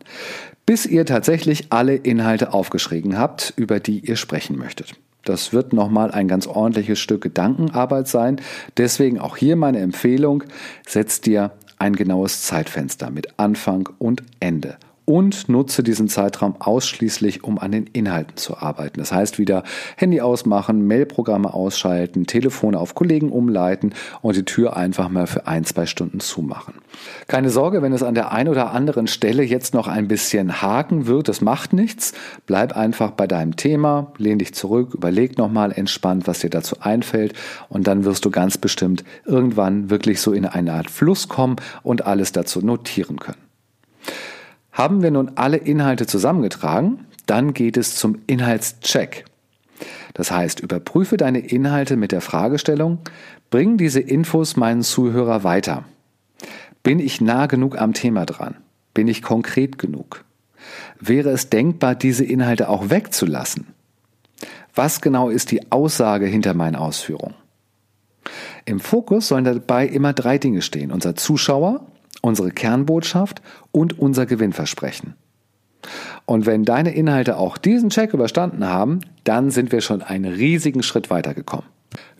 Bis 0.66 0.86
ihr 0.86 1.04
tatsächlich 1.04 1.66
alle 1.70 1.96
Inhalte 1.96 2.52
aufgeschrieben 2.52 3.18
habt, 3.18 3.52
über 3.56 3.80
die 3.80 4.00
ihr 4.00 4.16
sprechen 4.16 4.56
möchtet. 4.56 4.94
Das 5.24 5.52
wird 5.52 5.72
nochmal 5.72 6.10
ein 6.10 6.26
ganz 6.26 6.46
ordentliches 6.46 6.98
Stück 6.98 7.22
Gedankenarbeit 7.22 8.08
sein. 8.08 8.40
Deswegen 8.76 9.20
auch 9.20 9.36
hier 9.36 9.54
meine 9.56 9.78
Empfehlung, 9.78 10.42
setzt 10.86 11.26
dir 11.26 11.52
ein 11.82 11.96
genaues 11.96 12.42
Zeitfenster 12.42 13.10
mit 13.10 13.40
Anfang 13.40 13.88
und 13.98 14.22
Ende 14.38 14.78
und 15.04 15.48
nutze 15.48 15.82
diesen 15.82 16.08
Zeitraum 16.08 16.56
ausschließlich, 16.58 17.44
um 17.44 17.58
an 17.58 17.72
den 17.72 17.86
Inhalten 17.86 18.36
zu 18.36 18.58
arbeiten. 18.58 18.98
Das 19.00 19.12
heißt 19.12 19.38
wieder 19.38 19.64
Handy 19.96 20.20
ausmachen, 20.20 20.86
Mailprogramme 20.86 21.52
ausschalten, 21.52 22.26
Telefone 22.26 22.78
auf 22.78 22.94
Kollegen 22.94 23.30
umleiten 23.30 23.94
und 24.20 24.36
die 24.36 24.44
Tür 24.44 24.76
einfach 24.76 25.08
mal 25.08 25.26
für 25.26 25.46
ein, 25.46 25.64
zwei 25.64 25.86
Stunden 25.86 26.20
zumachen. 26.20 26.74
Keine 27.26 27.50
Sorge, 27.50 27.82
wenn 27.82 27.92
es 27.92 28.02
an 28.02 28.14
der 28.14 28.32
einen 28.32 28.48
oder 28.48 28.72
anderen 28.72 29.06
Stelle 29.06 29.42
jetzt 29.42 29.74
noch 29.74 29.88
ein 29.88 30.08
bisschen 30.08 30.62
haken 30.62 31.06
wird, 31.06 31.28
das 31.28 31.40
macht 31.40 31.72
nichts. 31.72 32.12
Bleib 32.46 32.76
einfach 32.76 33.10
bei 33.12 33.26
deinem 33.26 33.56
Thema, 33.56 34.12
lehn 34.18 34.38
dich 34.38 34.54
zurück, 34.54 34.94
überleg 34.94 35.38
nochmal 35.38 35.72
entspannt, 35.72 36.26
was 36.26 36.40
dir 36.40 36.50
dazu 36.50 36.76
einfällt 36.80 37.34
und 37.68 37.86
dann 37.86 38.04
wirst 38.04 38.24
du 38.24 38.30
ganz 38.30 38.58
bestimmt 38.58 39.04
irgendwann 39.24 39.90
wirklich 39.90 40.20
so 40.20 40.32
in 40.32 40.46
eine 40.46 40.72
Art 40.72 40.90
Fluss 40.90 41.28
kommen 41.28 41.56
und 41.82 42.06
alles 42.06 42.32
dazu 42.32 42.60
notieren 42.60 43.18
können. 43.18 43.51
Haben 44.72 45.02
wir 45.02 45.10
nun 45.10 45.32
alle 45.34 45.58
Inhalte 45.58 46.06
zusammengetragen, 46.06 47.06
dann 47.26 47.52
geht 47.54 47.76
es 47.76 47.94
zum 47.94 48.18
Inhaltscheck. 48.26 49.26
Das 50.14 50.30
heißt, 50.30 50.60
überprüfe 50.60 51.16
deine 51.16 51.40
Inhalte 51.40 51.96
mit 51.96 52.12
der 52.12 52.20
Fragestellung, 52.20 52.98
bring 53.50 53.76
diese 53.76 54.00
Infos 54.00 54.56
meinen 54.56 54.82
Zuhörer 54.82 55.44
weiter. 55.44 55.84
Bin 56.82 56.98
ich 56.98 57.20
nah 57.20 57.46
genug 57.46 57.78
am 57.78 57.92
Thema 57.92 58.26
dran? 58.26 58.56
Bin 58.94 59.08
ich 59.08 59.22
konkret 59.22 59.78
genug? 59.78 60.24
Wäre 61.00 61.30
es 61.30 61.48
denkbar, 61.48 61.94
diese 61.94 62.24
Inhalte 62.24 62.68
auch 62.68 62.90
wegzulassen? 62.90 63.68
Was 64.74 65.00
genau 65.00 65.28
ist 65.28 65.50
die 65.50 65.70
Aussage 65.70 66.26
hinter 66.26 66.54
meinen 66.54 66.76
Ausführungen? 66.76 67.34
Im 68.64 68.80
Fokus 68.80 69.28
sollen 69.28 69.44
dabei 69.44 69.86
immer 69.86 70.12
drei 70.12 70.38
Dinge 70.38 70.62
stehen. 70.62 70.92
Unser 70.92 71.16
Zuschauer, 71.16 71.86
unsere 72.22 72.50
Kernbotschaft 72.50 73.42
und 73.70 73.98
unser 73.98 74.24
Gewinnversprechen. 74.24 75.14
Und 76.24 76.46
wenn 76.46 76.64
deine 76.64 76.94
Inhalte 76.94 77.36
auch 77.36 77.58
diesen 77.58 77.90
Check 77.90 78.14
überstanden 78.14 78.66
haben, 78.66 79.00
dann 79.24 79.50
sind 79.50 79.72
wir 79.72 79.82
schon 79.82 80.00
einen 80.00 80.32
riesigen 80.32 80.82
Schritt 80.82 81.10
weitergekommen. 81.10 81.66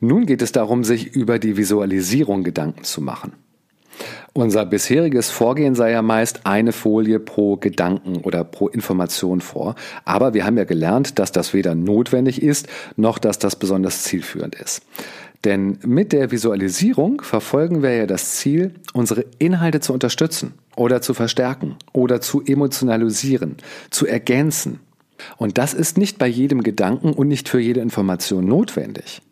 Nun 0.01 0.27
geht 0.27 0.43
es 0.43 0.53
darum, 0.53 0.85
sich 0.85 1.15
über 1.15 1.39
die 1.39 1.57
Visualisierung 1.57 2.45
Gedanken 2.45 2.85
zu 2.85 3.01
machen. 3.01 3.33
Unser 4.35 4.65
bisheriges 4.65 5.31
Vorgehen 5.31 5.75
sei 5.75 5.93
ja 5.93 6.01
meist 6.01 6.41
eine 6.45 6.73
Folie 6.73 7.21
pro 7.21 7.57
Gedanken 7.57 8.17
oder 8.17 8.45
pro 8.45 8.69
Information 8.69 9.43
vor. 9.43 9.75
Aber 10.05 10.33
wir 10.33 10.47
haben 10.47 10.57
ja 10.57 10.65
gelernt, 10.65 11.19
dass 11.19 11.33
das 11.33 11.53
weder 11.53 11.75
notwendig 11.75 12.43
ist, 12.43 12.67
noch 12.97 13.19
dass 13.19 13.39
das 13.39 13.57
besonders 13.57 14.03
zielführend 14.03 14.55
ist. 14.55 14.83
Denn 15.45 15.79
mit 15.85 16.13
der 16.13 16.31
Visualisierung 16.31 17.21
verfolgen 17.23 17.83
wir 17.83 17.95
ja 17.95 18.07
das 18.07 18.37
Ziel, 18.37 18.75
unsere 18.93 19.25
Inhalte 19.39 19.81
zu 19.81 19.93
unterstützen 19.93 20.55
oder 20.77 21.03
zu 21.03 21.15
verstärken 21.15 21.77
oder 21.93 22.21
zu 22.21 22.43
emotionalisieren, 22.43 23.57
zu 23.91 24.07
ergänzen. 24.07 24.81
Und 25.37 25.59
das 25.59 25.75
ist 25.75 25.99
nicht 25.99 26.19
bei 26.19 26.27
jedem 26.27 26.63
Gedanken 26.63 27.13
und 27.13 27.29
nicht 27.29 27.49
für 27.49 27.61
jede 27.61 27.81
Information 27.81 28.45
notwendig. 28.47 29.23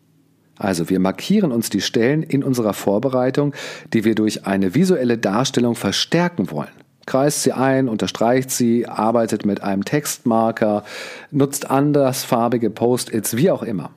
Also 0.57 0.89
wir 0.89 0.99
markieren 0.99 1.51
uns 1.51 1.69
die 1.69 1.81
Stellen 1.81 2.23
in 2.23 2.43
unserer 2.43 2.73
Vorbereitung, 2.73 3.53
die 3.93 4.03
wir 4.03 4.13
durch 4.13 4.45
eine 4.45 4.75
visuelle 4.75 5.17
Darstellung 5.17 5.75
verstärken 5.75 6.51
wollen. 6.51 6.69
Kreist 7.07 7.43
sie 7.43 7.51
ein, 7.51 7.89
unterstreicht 7.89 8.51
sie, 8.51 8.85
arbeitet 8.85 9.43
mit 9.43 9.63
einem 9.63 9.85
Textmarker, 9.85 10.83
nutzt 11.31 11.71
andersfarbige 11.71 12.69
Post-its, 12.69 13.35
wie 13.37 13.49
auch 13.49 13.63
immer. 13.63 13.91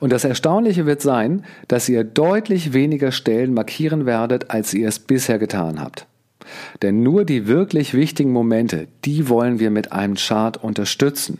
Und 0.00 0.12
das 0.12 0.24
Erstaunliche 0.24 0.86
wird 0.86 1.02
sein, 1.02 1.44
dass 1.68 1.88
ihr 1.88 2.04
deutlich 2.04 2.72
weniger 2.72 3.12
Stellen 3.12 3.54
markieren 3.54 4.06
werdet, 4.06 4.50
als 4.50 4.74
ihr 4.74 4.88
es 4.88 4.98
bisher 4.98 5.38
getan 5.38 5.80
habt. 5.80 6.06
Denn 6.82 7.02
nur 7.02 7.24
die 7.24 7.46
wirklich 7.46 7.94
wichtigen 7.94 8.32
Momente, 8.32 8.88
die 9.04 9.28
wollen 9.28 9.60
wir 9.60 9.70
mit 9.70 9.92
einem 9.92 10.14
Chart 10.14 10.56
unterstützen. 10.56 11.38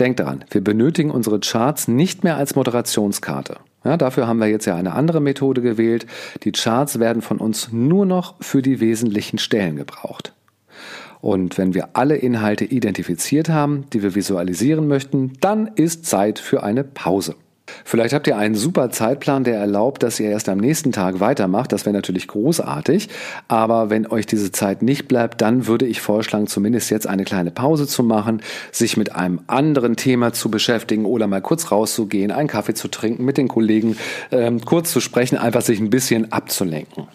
Denkt 0.00 0.20
daran, 0.20 0.44
wir 0.50 0.62
benötigen 0.62 1.10
unsere 1.10 1.40
Charts 1.40 1.88
nicht 1.88 2.22
mehr 2.22 2.36
als 2.36 2.54
Moderationskarte. 2.54 3.56
Ja, 3.84 3.96
dafür 3.96 4.26
haben 4.26 4.38
wir 4.38 4.48
jetzt 4.48 4.66
ja 4.66 4.76
eine 4.76 4.92
andere 4.92 5.20
Methode 5.20 5.62
gewählt. 5.62 6.06
Die 6.42 6.52
Charts 6.52 6.98
werden 6.98 7.22
von 7.22 7.38
uns 7.38 7.72
nur 7.72 8.04
noch 8.04 8.34
für 8.40 8.62
die 8.62 8.80
wesentlichen 8.80 9.38
Stellen 9.38 9.76
gebraucht. 9.76 10.34
Und 11.20 11.58
wenn 11.58 11.74
wir 11.74 11.90
alle 11.94 12.16
Inhalte 12.16 12.64
identifiziert 12.64 13.48
haben, 13.48 13.84
die 13.92 14.02
wir 14.02 14.14
visualisieren 14.14 14.86
möchten, 14.88 15.32
dann 15.40 15.68
ist 15.74 16.06
Zeit 16.06 16.38
für 16.38 16.62
eine 16.62 16.84
Pause. 16.84 17.34
Vielleicht 17.84 18.14
habt 18.14 18.26
ihr 18.26 18.36
einen 18.36 18.54
super 18.54 18.90
Zeitplan, 18.90 19.44
der 19.44 19.56
erlaubt, 19.56 20.02
dass 20.02 20.20
ihr 20.20 20.30
erst 20.30 20.48
am 20.48 20.58
nächsten 20.58 20.92
Tag 20.92 21.20
weitermacht. 21.20 21.72
Das 21.72 21.84
wäre 21.84 21.94
natürlich 21.94 22.28
großartig. 22.28 23.08
Aber 23.46 23.90
wenn 23.90 24.06
euch 24.06 24.26
diese 24.26 24.52
Zeit 24.52 24.82
nicht 24.82 25.08
bleibt, 25.08 25.40
dann 25.40 25.66
würde 25.66 25.86
ich 25.86 26.00
vorschlagen, 26.00 26.46
zumindest 26.46 26.90
jetzt 26.90 27.06
eine 27.06 27.24
kleine 27.24 27.50
Pause 27.50 27.86
zu 27.86 28.02
machen, 28.02 28.42
sich 28.72 28.96
mit 28.96 29.14
einem 29.14 29.40
anderen 29.46 29.96
Thema 29.96 30.32
zu 30.32 30.50
beschäftigen 30.50 31.04
oder 31.04 31.26
mal 31.26 31.42
kurz 31.42 31.70
rauszugehen, 31.70 32.30
einen 32.30 32.48
Kaffee 32.48 32.74
zu 32.74 32.88
trinken, 32.88 33.24
mit 33.24 33.36
den 33.36 33.48
Kollegen 33.48 33.96
ähm, 34.30 34.64
kurz 34.64 34.92
zu 34.92 35.00
sprechen, 35.00 35.36
einfach 35.36 35.62
sich 35.62 35.80
ein 35.80 35.90
bisschen 35.90 36.32
abzulenken. 36.32 37.08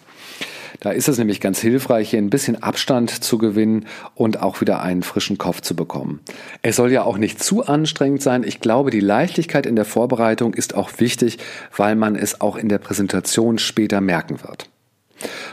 Da 0.84 0.90
ist 0.90 1.08
es 1.08 1.16
nämlich 1.16 1.40
ganz 1.40 1.60
hilfreich, 1.60 2.10
hier 2.10 2.18
ein 2.18 2.28
bisschen 2.28 2.62
Abstand 2.62 3.24
zu 3.24 3.38
gewinnen 3.38 3.86
und 4.14 4.42
auch 4.42 4.60
wieder 4.60 4.82
einen 4.82 5.02
frischen 5.02 5.38
Kopf 5.38 5.62
zu 5.62 5.74
bekommen. 5.74 6.20
Es 6.60 6.76
soll 6.76 6.92
ja 6.92 7.04
auch 7.04 7.16
nicht 7.16 7.42
zu 7.42 7.64
anstrengend 7.64 8.20
sein. 8.20 8.44
Ich 8.44 8.60
glaube, 8.60 8.90
die 8.90 9.00
Leichtigkeit 9.00 9.64
in 9.64 9.76
der 9.76 9.86
Vorbereitung 9.86 10.52
ist 10.52 10.74
auch 10.74 10.90
wichtig, 10.98 11.38
weil 11.74 11.96
man 11.96 12.16
es 12.16 12.42
auch 12.42 12.56
in 12.56 12.68
der 12.68 12.76
Präsentation 12.76 13.56
später 13.56 14.02
merken 14.02 14.42
wird. 14.42 14.68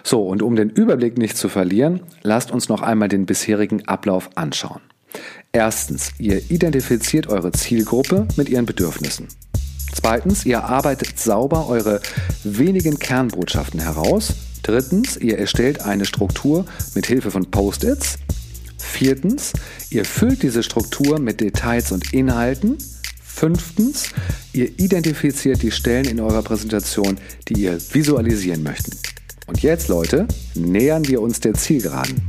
So, 0.03 0.27
und 0.27 0.41
um 0.41 0.57
den 0.57 0.69
Überblick 0.69 1.17
nicht 1.17 1.37
zu 1.37 1.47
verlieren, 1.47 2.01
lasst 2.23 2.51
uns 2.51 2.67
noch 2.67 2.81
einmal 2.81 3.07
den 3.07 3.25
bisherigen 3.25 3.87
Ablauf 3.87 4.31
anschauen. 4.35 4.81
Erstens, 5.53 6.11
ihr 6.17 6.51
identifiziert 6.51 7.27
eure 7.27 7.53
Zielgruppe 7.53 8.27
mit 8.35 8.49
ihren 8.49 8.65
Bedürfnissen. 8.65 9.29
Zweitens, 9.93 10.45
ihr 10.45 10.65
arbeitet 10.65 11.17
sauber 11.17 11.69
eure 11.69 12.01
wenigen 12.43 12.99
Kernbotschaften 12.99 13.79
heraus 13.79 14.33
Drittens, 14.63 15.17
ihr 15.17 15.39
erstellt 15.39 15.81
eine 15.81 16.05
Struktur 16.05 16.65
mit 16.93 17.07
Hilfe 17.07 17.31
von 17.31 17.49
Post-its. 17.49 18.19
Viertens, 18.77 19.53
ihr 19.89 20.05
füllt 20.05 20.43
diese 20.43 20.63
Struktur 20.63 21.19
mit 21.19 21.41
Details 21.41 21.91
und 21.91 22.13
Inhalten. 22.13 22.77
Fünftens, 23.23 24.09
ihr 24.53 24.67
identifiziert 24.79 25.63
die 25.63 25.71
Stellen 25.71 26.05
in 26.05 26.19
eurer 26.19 26.43
Präsentation, 26.43 27.17
die 27.47 27.61
ihr 27.63 27.79
visualisieren 27.91 28.61
möchtet. 28.61 28.97
Und 29.47 29.63
jetzt, 29.63 29.87
Leute, 29.87 30.27
nähern 30.53 31.07
wir 31.07 31.21
uns 31.21 31.39
der 31.39 31.55
Zielgeraden. 31.55 32.21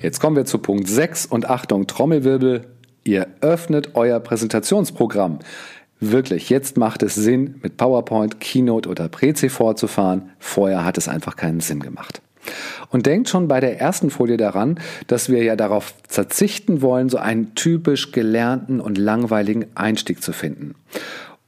Jetzt 0.00 0.20
kommen 0.20 0.36
wir 0.36 0.44
zu 0.44 0.58
Punkt 0.58 0.88
6 0.88 1.26
und 1.26 1.48
Achtung, 1.48 1.86
Trommelwirbel, 1.86 2.77
Ihr 3.08 3.26
öffnet 3.40 3.94
euer 3.94 4.20
Präsentationsprogramm. 4.20 5.38
Wirklich, 5.98 6.50
jetzt 6.50 6.76
macht 6.76 7.02
es 7.02 7.14
Sinn, 7.14 7.54
mit 7.62 7.78
PowerPoint, 7.78 8.38
Keynote 8.38 8.86
oder 8.86 9.08
Prezi 9.08 9.48
fortzufahren. 9.48 10.28
Vorher 10.38 10.84
hat 10.84 10.98
es 10.98 11.08
einfach 11.08 11.36
keinen 11.36 11.60
Sinn 11.60 11.80
gemacht. 11.80 12.20
Und 12.90 13.06
denkt 13.06 13.30
schon 13.30 13.48
bei 13.48 13.60
der 13.60 13.80
ersten 13.80 14.10
Folie 14.10 14.36
daran, 14.36 14.78
dass 15.06 15.30
wir 15.30 15.42
ja 15.42 15.56
darauf 15.56 15.94
verzichten 16.06 16.82
wollen, 16.82 17.08
so 17.08 17.16
einen 17.16 17.54
typisch 17.54 18.12
gelernten 18.12 18.78
und 18.78 18.98
langweiligen 18.98 19.64
Einstieg 19.74 20.22
zu 20.22 20.34
finden. 20.34 20.74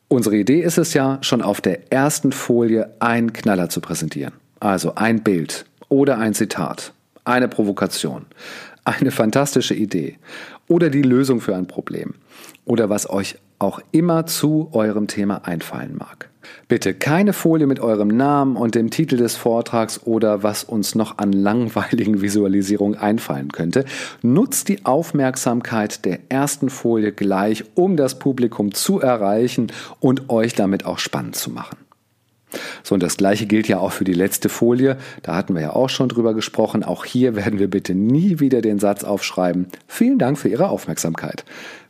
Unsere 0.09 0.38
Idee 0.38 0.62
ist 0.62 0.79
es 0.79 0.94
ja, 0.94 1.18
schon 1.20 1.42
auf 1.42 1.61
der 1.61 1.92
ersten 1.92 2.33
Folie 2.33 2.88
einen 3.01 3.35
Knaller 3.35 3.68
zu 3.68 3.83
präsentieren. 3.83 4.33
Also 4.61 4.94
ein 4.94 5.23
Bild 5.23 5.66
oder 5.90 6.16
ein 6.16 6.33
Zitat, 6.33 6.94
eine 7.27 7.49
Provokation, 7.49 8.25
eine 8.85 9.11
fantastische 9.11 9.75
Idee 9.75 10.19
oder 10.69 10.90
die 10.90 11.03
Lösung 11.03 11.40
für 11.40 11.57
ein 11.57 11.66
Problem 11.66 12.14
oder 12.64 12.88
was 12.88 13.09
euch 13.09 13.37
auch 13.59 13.81
immer 13.93 14.27
zu 14.27 14.69
eurem 14.73 15.07
Thema 15.07 15.45
einfallen 15.45 15.97
mag. 15.97 16.31
Bitte 16.69 16.95
keine 16.95 17.33
Folie 17.33 17.66
mit 17.66 17.81
eurem 17.81 18.09
Namen 18.09 18.57
und 18.57 18.75
dem 18.75 18.90
Titel 18.90 19.16
des 19.16 19.37
Vortrags 19.37 20.01
oder 20.05 20.43
was 20.43 20.64
uns 20.64 20.95
noch 20.95 21.19
an 21.19 21.33
langweiligen 21.33 22.21
Visualisierungen 22.23 22.99
einfallen 22.99 23.53
könnte. 23.53 23.85
Nutzt 24.23 24.69
die 24.69 24.85
Aufmerksamkeit 24.87 26.05
der 26.05 26.21
ersten 26.29 26.71
Folie 26.71 27.12
gleich, 27.12 27.64
um 27.75 27.97
das 27.97 28.19
Publikum 28.19 28.73
zu 28.73 29.01
erreichen 29.01 29.73
und 30.01 30.31
euch 30.31 30.55
damit 30.55 30.87
auch 30.87 30.99
spannend 30.99 31.37
zu 31.37 31.51
machen. 31.51 31.77
So, 32.83 32.95
und 32.95 33.03
das 33.03 33.17
gleiche 33.17 33.47
gilt 33.47 33.69
ja 33.69 33.79
auch 33.79 33.93
für 33.93 34.05
die 34.05 34.13
letzte 34.13 34.49
Folie. 34.49 34.97
Da 35.23 35.35
hatten 35.35 35.55
wir 35.55 35.63
ja 35.63 35.73
auch 35.73 35.89
schon 35.89 36.09
drüber 36.09 36.35
gesprochen. 36.35 36.83
Auch 36.85 37.05
hier 37.05 37.37
werden 37.37 37.59
wir 37.59 37.69
bitte 37.69 37.95
nie 37.95 38.41
wieder 38.41 38.61
den 38.61 38.79
Satz 38.79 39.05
aufschreiben. 39.05 39.69
Vielen 39.87 40.19
Dank 40.19 40.39
für 40.39 40.49
Ihre 40.49 40.69
Aufmerksamkeit. 40.69 41.45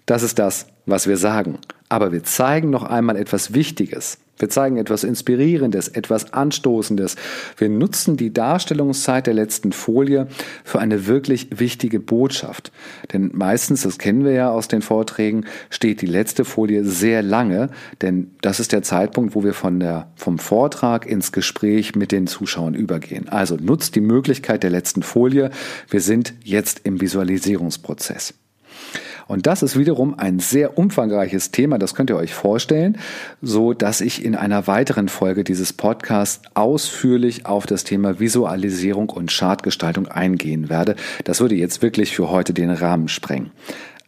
Das 0.07 0.23
ist 0.23 0.39
das, 0.39 0.67
was 0.87 1.07
wir 1.07 1.17
sagen. 1.17 1.59
Aber 1.89 2.13
wir 2.13 2.25
zeigen 2.25 2.71
noch 2.71 2.85
einmal 2.85 3.17
etwas 3.17 3.55
Wichtiges. 3.55 4.19
Wir 4.41 4.49
zeigen 4.49 4.79
etwas 4.79 5.05
Inspirierendes, 5.05 5.89
etwas 5.89 6.33
Anstoßendes. 6.33 7.17
Wir 7.57 7.69
nutzen 7.69 8.17
die 8.17 8.33
Darstellungszeit 8.33 9.27
der 9.27 9.35
letzten 9.35 9.73
Folie 9.73 10.27
für 10.65 10.81
eine 10.81 11.07
wirklich 11.07 11.49
wichtige 11.61 12.01
Botschaft. 12.01 12.73
Denn 13.13 13.31
meistens, 13.35 13.83
das 13.83 13.99
kennen 13.99 14.25
wir 14.25 14.33
ja 14.33 14.51
aus 14.51 14.67
den 14.67 14.83
Vorträgen, 14.83 15.45
steht 15.69 16.01
die 16.01 16.07
letzte 16.07 16.45
Folie 16.45 16.85
sehr 16.85 17.23
lange, 17.23 17.69
denn 18.03 18.31
das 18.41 18.61
ist 18.61 18.73
der 18.73 18.83
Zeitpunkt, 18.83 19.35
wo 19.35 19.45
wir 19.45 19.55
von 19.55 19.79
der, 19.79 20.11
vom 20.17 20.39
Vortrag 20.39 21.07
ins 21.07 21.33
Gespräch 21.33 21.95
mit 21.95 22.11
den 22.11 22.27
Zuschauern 22.27 22.75
übergehen. 22.75 23.29
Also 23.29 23.57
nutzt 23.57 23.95
die 23.95 24.01
Möglichkeit 24.01 24.63
der 24.63 24.71
letzten 24.71 25.03
Folie. 25.03 25.51
Wir 25.89 26.01
sind 26.01 26.35
jetzt 26.43 26.81
im 26.85 27.01
Visualisierungsprozess. 27.01 28.40
Und 29.31 29.47
das 29.47 29.63
ist 29.63 29.79
wiederum 29.79 30.19
ein 30.19 30.41
sehr 30.41 30.77
umfangreiches 30.77 31.53
Thema, 31.53 31.79
das 31.79 31.95
könnt 31.95 32.11
ihr 32.11 32.17
euch 32.17 32.35
vorstellen, 32.35 32.99
so 33.41 33.75
dass 33.75 34.01
ich 34.01 34.25
in 34.25 34.35
einer 34.35 34.67
weiteren 34.67 35.09
Folge 35.09 35.45
dieses 35.45 35.73
Podcasts 35.73 36.43
ausführlich 36.55 37.47
auf 37.47 37.65
das 37.65 37.85
Thema 37.85 38.19
Visualisierung 38.19 39.09
und 39.09 39.31
Chartgestaltung 39.31 40.09
eingehen 40.09 40.69
werde. 40.69 40.97
Das 41.23 41.41
würde 41.41 41.55
jetzt 41.55 41.81
wirklich 41.81 42.17
für 42.17 42.29
heute 42.29 42.53
den 42.53 42.71
Rahmen 42.71 43.07
sprengen. 43.07 43.53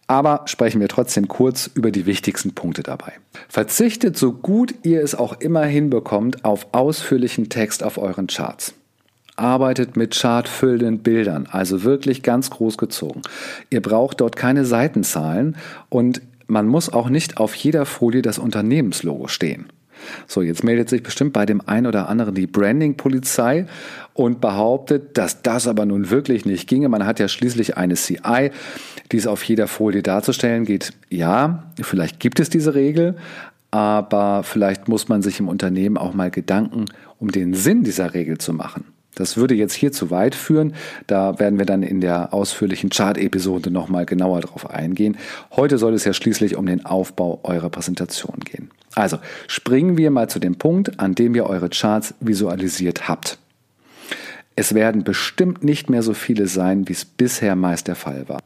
Aber 0.08 0.42
sprechen 0.46 0.80
wir 0.80 0.88
trotzdem 0.88 1.28
kurz 1.28 1.70
über 1.72 1.92
die 1.92 2.04
wichtigsten 2.04 2.52
Punkte 2.52 2.82
dabei. 2.82 3.12
Verzichtet 3.48 4.18
so 4.18 4.32
gut 4.32 4.74
ihr 4.82 5.04
es 5.04 5.14
auch 5.14 5.40
immer 5.40 5.62
hinbekommt 5.62 6.44
auf 6.44 6.66
ausführlichen 6.72 7.48
Text 7.48 7.84
auf 7.84 7.96
euren 7.96 8.26
Charts 8.26 8.74
arbeitet 9.36 9.96
mit 9.96 10.14
chartfüllenden 10.14 10.98
Bildern, 10.98 11.48
also 11.50 11.84
wirklich 11.84 12.22
ganz 12.22 12.50
groß 12.50 12.76
gezogen. 12.78 13.22
Ihr 13.70 13.80
braucht 13.80 14.20
dort 14.20 14.36
keine 14.36 14.64
Seitenzahlen 14.64 15.56
und 15.88 16.20
man 16.46 16.66
muss 16.66 16.92
auch 16.92 17.08
nicht 17.08 17.38
auf 17.38 17.54
jeder 17.54 17.86
Folie 17.86 18.22
das 18.22 18.38
Unternehmenslogo 18.38 19.28
stehen. 19.28 19.66
So, 20.26 20.42
jetzt 20.42 20.64
meldet 20.64 20.88
sich 20.88 21.02
bestimmt 21.02 21.32
bei 21.32 21.46
dem 21.46 21.66
einen 21.66 21.86
oder 21.86 22.08
anderen 22.08 22.34
die 22.34 22.46
Branding-Polizei 22.46 23.66
und 24.14 24.40
behauptet, 24.40 25.16
dass 25.16 25.42
das 25.42 25.66
aber 25.66 25.86
nun 25.86 26.10
wirklich 26.10 26.44
nicht 26.44 26.68
ginge. 26.68 26.88
Man 26.88 27.06
hat 27.06 27.20
ja 27.20 27.28
schließlich 27.28 27.76
eine 27.76 27.94
CI, 27.94 28.50
die 29.10 29.16
es 29.16 29.26
auf 29.26 29.42
jeder 29.44 29.68
Folie 29.68 30.02
darzustellen 30.02 30.64
geht. 30.64 30.92
Ja, 31.08 31.70
vielleicht 31.80 32.20
gibt 32.20 32.40
es 32.40 32.50
diese 32.50 32.74
Regel, 32.74 33.16
aber 33.70 34.42
vielleicht 34.42 34.88
muss 34.88 35.08
man 35.08 35.22
sich 35.22 35.40
im 35.40 35.48
Unternehmen 35.48 35.96
auch 35.96 36.14
mal 36.14 36.30
Gedanken 36.30 36.86
um 37.18 37.30
den 37.30 37.54
Sinn 37.54 37.84
dieser 37.84 38.14
Regel 38.14 38.38
zu 38.38 38.52
machen. 38.52 38.91
Das 39.14 39.36
würde 39.36 39.54
jetzt 39.54 39.74
hier 39.74 39.92
zu 39.92 40.10
weit 40.10 40.34
führen. 40.34 40.74
Da 41.06 41.38
werden 41.38 41.58
wir 41.58 41.66
dann 41.66 41.82
in 41.82 42.00
der 42.00 42.32
ausführlichen 42.32 42.90
Chart-Episode 42.90 43.70
nochmal 43.70 44.06
genauer 44.06 44.40
drauf 44.40 44.70
eingehen. 44.70 45.18
Heute 45.54 45.78
soll 45.78 45.94
es 45.94 46.04
ja 46.04 46.12
schließlich 46.12 46.56
um 46.56 46.66
den 46.66 46.86
Aufbau 46.86 47.40
eurer 47.42 47.68
Präsentation 47.68 48.40
gehen. 48.40 48.70
Also 48.94 49.18
springen 49.48 49.96
wir 49.96 50.10
mal 50.10 50.28
zu 50.28 50.38
dem 50.38 50.56
Punkt, 50.56 50.98
an 50.98 51.14
dem 51.14 51.34
ihr 51.34 51.46
eure 51.46 51.68
Charts 51.68 52.14
visualisiert 52.20 53.08
habt. 53.08 53.38
Es 54.54 54.74
werden 54.74 55.02
bestimmt 55.02 55.64
nicht 55.64 55.88
mehr 55.88 56.02
so 56.02 56.12
viele 56.12 56.46
sein, 56.46 56.88
wie 56.88 56.92
es 56.92 57.06
bisher 57.06 57.56
meist 57.56 57.88
der 57.88 57.96
Fall 57.96 58.28
war. 58.28 58.40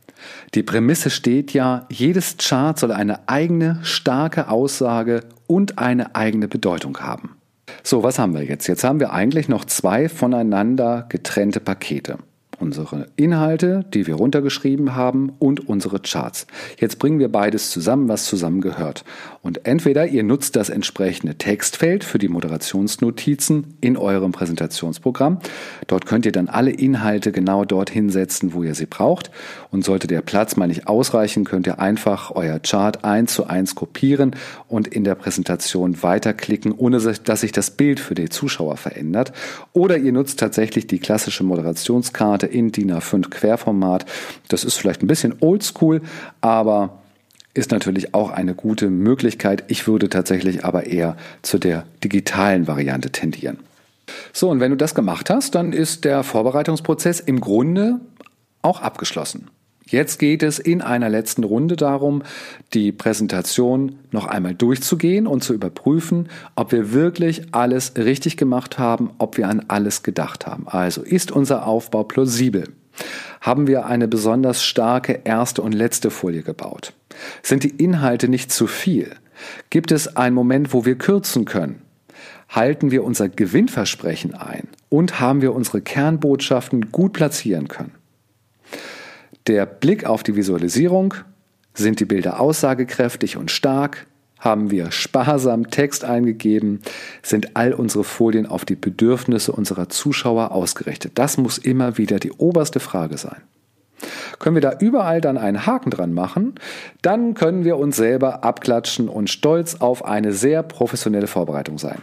Die 0.55 0.63
Prämisse 0.63 1.11
steht 1.11 1.53
ja, 1.53 1.87
jedes 1.91 2.37
Chart 2.39 2.79
soll 2.79 2.93
eine 2.93 3.29
eigene, 3.29 3.81
starke 3.83 4.49
Aussage 4.49 5.25
und 5.47 5.79
eine 5.79 6.15
eigene 6.15 6.47
Bedeutung 6.49 6.99
haben. 6.99 7.36
So, 7.83 8.03
was 8.03 8.19
haben 8.19 8.35
wir 8.35 8.45
jetzt? 8.45 8.67
Jetzt 8.67 8.85
haben 8.85 9.01
wir 9.01 9.13
eigentlich 9.13 9.49
noch 9.49 9.65
zwei 9.65 10.09
voneinander 10.09 11.07
getrennte 11.09 11.61
Pakete. 11.61 12.19
Unsere 12.59 13.09
Inhalte, 13.17 13.85
die 13.93 14.07
wir 14.07 14.15
runtergeschrieben 14.15 14.95
haben 14.95 15.35
und 15.39 15.69
unsere 15.69 16.01
Charts. 16.01 16.47
Jetzt 16.79 16.99
bringen 16.99 17.19
wir 17.19 17.31
beides 17.31 17.71
zusammen, 17.71 18.09
was 18.09 18.25
zusammengehört. 18.25 19.05
Und 19.47 19.65
entweder 19.65 20.09
ihr 20.09 20.25
nutzt 20.25 20.57
das 20.57 20.71
entsprechende 20.71 21.37
Textfeld 21.37 22.03
für 22.03 22.19
die 22.19 22.27
Moderationsnotizen 22.27 23.77
in 23.81 23.97
eurem 23.97 24.33
Präsentationsprogramm. 24.33 25.39
Dort 25.87 26.05
könnt 26.05 26.27
ihr 26.27 26.33
dann 26.33 26.49
alle 26.49 26.73
Inhalte 26.73 27.31
genau 27.31 27.65
dorthin 27.65 28.11
setzen, 28.11 28.55
wo 28.55 28.65
ihr 28.65 28.75
sie 28.75 28.87
braucht. 28.87 29.31
Und 29.71 29.85
sollte 29.85 30.09
der 30.09 30.23
Platz 30.23 30.57
mal 30.57 30.67
nicht 30.67 30.89
ausreichen, 30.89 31.45
könnt 31.45 31.69
ihr 31.69 31.79
einfach 31.79 32.33
euer 32.35 32.59
Chart 32.59 33.05
eins 33.05 33.35
zu 33.35 33.47
eins 33.47 33.77
kopieren 33.77 34.35
und 34.67 34.89
in 34.89 35.05
der 35.05 35.15
Präsentation 35.15 36.03
weiterklicken, 36.03 36.73
ohne 36.73 36.99
dass 36.99 37.41
sich 37.41 37.53
das 37.53 37.71
Bild 37.71 38.01
für 38.01 38.17
die 38.17 38.29
Zuschauer 38.29 38.77
verändert. 38.77 39.33
Oder 39.73 39.97
ihr 39.97 40.11
nutzt 40.11 40.41
tatsächlich 40.41 40.89
die 40.89 40.99
klassische 40.99 41.45
Moderationskarte 41.45 42.49
in 42.49 42.73
DIN 42.73 42.93
A5 42.93 43.31
Querformat. 43.31 44.07
Das 44.49 44.65
ist 44.65 44.75
vielleicht 44.75 45.05
ein 45.05 45.07
bisschen 45.07 45.37
oldschool, 45.39 46.03
aber 46.41 46.99
ist 47.57 47.71
natürlich 47.71 48.15
auch 48.15 48.31
eine 48.31 48.55
gute 48.55 48.91
Möglichkeit. 48.91 49.65
Ich 49.69 49.87
würde 49.87 50.09
tatsächlich 50.09 50.65
aber 50.65 50.87
eher 50.87 51.17
zu 51.43 51.59
der 51.59 51.87
digitalen 52.03 52.67
Variante 52.67 53.11
tendieren. 53.11 53.59
So, 54.33 54.51
und 54.51 54.61
wenn 54.61 54.71
du 54.71 54.77
das 54.77 54.95
gemacht 54.95 55.31
hast, 55.31 55.55
dann 55.55 55.73
ist 55.73 56.05
der 56.05 56.23
Vorbereitungsprozess 56.23 57.21
im 57.21 57.41
Grunde 57.41 58.01
auch 58.63 58.81
abgeschlossen. 58.81 59.49
Jetzt 59.89 60.19
geht 60.19 60.43
es 60.43 60.59
in 60.59 60.83
einer 60.83 61.09
letzten 61.09 61.45
Runde 61.45 61.77
darum, 61.77 62.25
die 62.75 62.91
Präsentation 62.91 64.01
noch 64.11 64.27
einmal 64.27 64.55
durchzugehen 64.55 65.29
und 65.29 65.45
zu 65.45 65.55
überprüfen, 65.55 66.29
ob 66.57 66.73
wir 66.73 66.93
wirklich 66.93 67.55
alles 67.55 67.93
richtig 67.97 68.37
gemacht 68.37 68.81
haben, 68.81 69.11
ob 69.19 69.37
wir 69.37 69.49
an 69.49 69.65
alles 69.69 70.03
gedacht 70.03 70.45
haben. 70.45 70.67
Also 70.67 71.03
ist 71.03 71.31
unser 71.31 71.69
Aufbau 71.69 72.03
plausibel? 72.03 72.65
Haben 73.41 73.69
wir 73.69 73.87
eine 73.87 74.09
besonders 74.09 74.65
starke 74.65 75.21
erste 75.23 75.63
und 75.63 75.73
letzte 75.73 76.11
Folie 76.11 76.43
gebaut? 76.43 76.93
Sind 77.43 77.65
die 77.65 77.71
Inhalte 77.71 78.29
nicht 78.29 78.51
zu 78.53 78.67
viel? 78.67 79.15
Gibt 79.71 79.93
es 79.93 80.17
einen 80.17 80.35
Moment, 80.35 80.73
wo 80.73 80.85
wir 80.85 80.97
kürzen 80.97 81.45
können? 81.45 81.83
Halten 82.49 82.91
wir 82.91 83.05
unser 83.05 83.29
Gewinnversprechen 83.29 84.35
ein? 84.35 84.69
Und 84.89 85.21
haben 85.21 85.43
wir 85.43 85.55
unsere 85.55 85.81
Kernbotschaften 85.81 86.93
gut 86.93 87.13
platzieren 87.13 87.69
können? 87.69 87.93
Der 89.47 89.67
Blick 89.67 90.07
auf 90.07 90.23
die 90.23 90.37
Visualisierung. 90.37 91.15
Sind 91.75 92.01
die 92.01 92.07
Bilder 92.07 92.41
aussagekräftig 92.41 93.37
und 93.37 93.51
stark? 93.51 94.07
Haben 94.39 94.71
wir 94.71 94.93
sparsam 94.93 95.71
Text 95.71 96.05
eingegeben? 96.05 96.81
Sind 97.23 97.57
all 97.57 97.73
unsere 97.73 98.05
Folien 98.05 98.47
auf 98.47 98.65
die 98.65 98.77
Bedürfnisse 98.77 99.53
unserer 99.53 99.89
Zuschauer 99.89 100.53
ausgerichtet? 100.53 101.13
Das 101.17 101.37
muss 101.37 101.59
immer 101.59 101.99
wieder 101.99 102.19
die 102.19 102.33
oberste 102.33 102.81
Frage 102.81 103.19
sein. 103.19 103.43
Können 104.47 104.55
wir 104.55 104.63
da 104.63 104.79
überall 104.79 105.21
dann 105.21 105.39
einen 105.39 105.67
Haken 105.67 105.91
dran 105.91 106.13
machen, 106.13 106.55
dann 107.03 107.35
können 107.35 107.65
wir 107.65 107.79
uns 107.79 107.97
selber 107.97 108.45
abklatschen 108.45 109.09
und 109.09 109.29
stolz 109.29 109.75
auf 109.81 110.05
eine 110.05 110.33
sehr 110.33 110.63
professionelle 110.63 111.27
Vorbereitung 111.27 111.79
sein. 111.79 111.99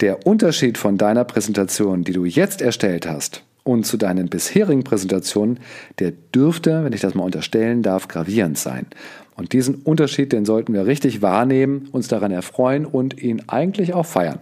Der 0.00 0.26
Unterschied 0.26 0.78
von 0.78 0.96
deiner 0.96 1.24
Präsentation, 1.24 2.04
die 2.04 2.14
du 2.14 2.24
jetzt 2.24 2.62
erstellt 2.62 3.06
hast, 3.06 3.42
und 3.64 3.84
zu 3.84 3.98
deinen 3.98 4.30
bisherigen 4.30 4.82
Präsentationen, 4.82 5.60
der 5.98 6.12
dürfte, 6.34 6.84
wenn 6.84 6.94
ich 6.94 7.02
das 7.02 7.14
mal 7.14 7.24
unterstellen 7.24 7.82
darf, 7.82 8.08
gravierend 8.08 8.56
sein. 8.56 8.86
Und 9.34 9.52
diesen 9.52 9.74
Unterschied, 9.74 10.32
den 10.32 10.46
sollten 10.46 10.72
wir 10.72 10.86
richtig 10.86 11.20
wahrnehmen, 11.20 11.90
uns 11.92 12.08
daran 12.08 12.32
erfreuen 12.32 12.86
und 12.86 13.20
ihn 13.22 13.42
eigentlich 13.46 13.92
auch 13.92 14.06
feiern. 14.06 14.38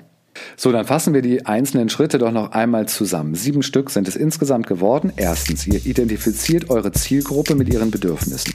So, 0.57 0.73
dann 0.73 0.87
fassen 0.87 1.15
wir 1.15 1.23
die 1.23 1.47
einzelnen 1.47 1.89
Schritte 1.89 2.19
doch 2.19 2.33
noch 2.33 2.53
einmal 2.53 2.87
zusammen. 2.87 3.35
Sieben 3.35 3.63
Stück 3.63 3.91
sind 3.91 4.09
es 4.09 4.17
insgesamt 4.17 4.67
geworden. 4.67 5.13
Erstens, 5.17 5.67
ihr 5.67 5.85
identifiziert 5.85 6.71
eure 6.71 6.93
Zielgruppe 6.93 7.55
mit 7.55 7.69
ihren 7.73 7.91
Bedürfnissen. 7.91 8.55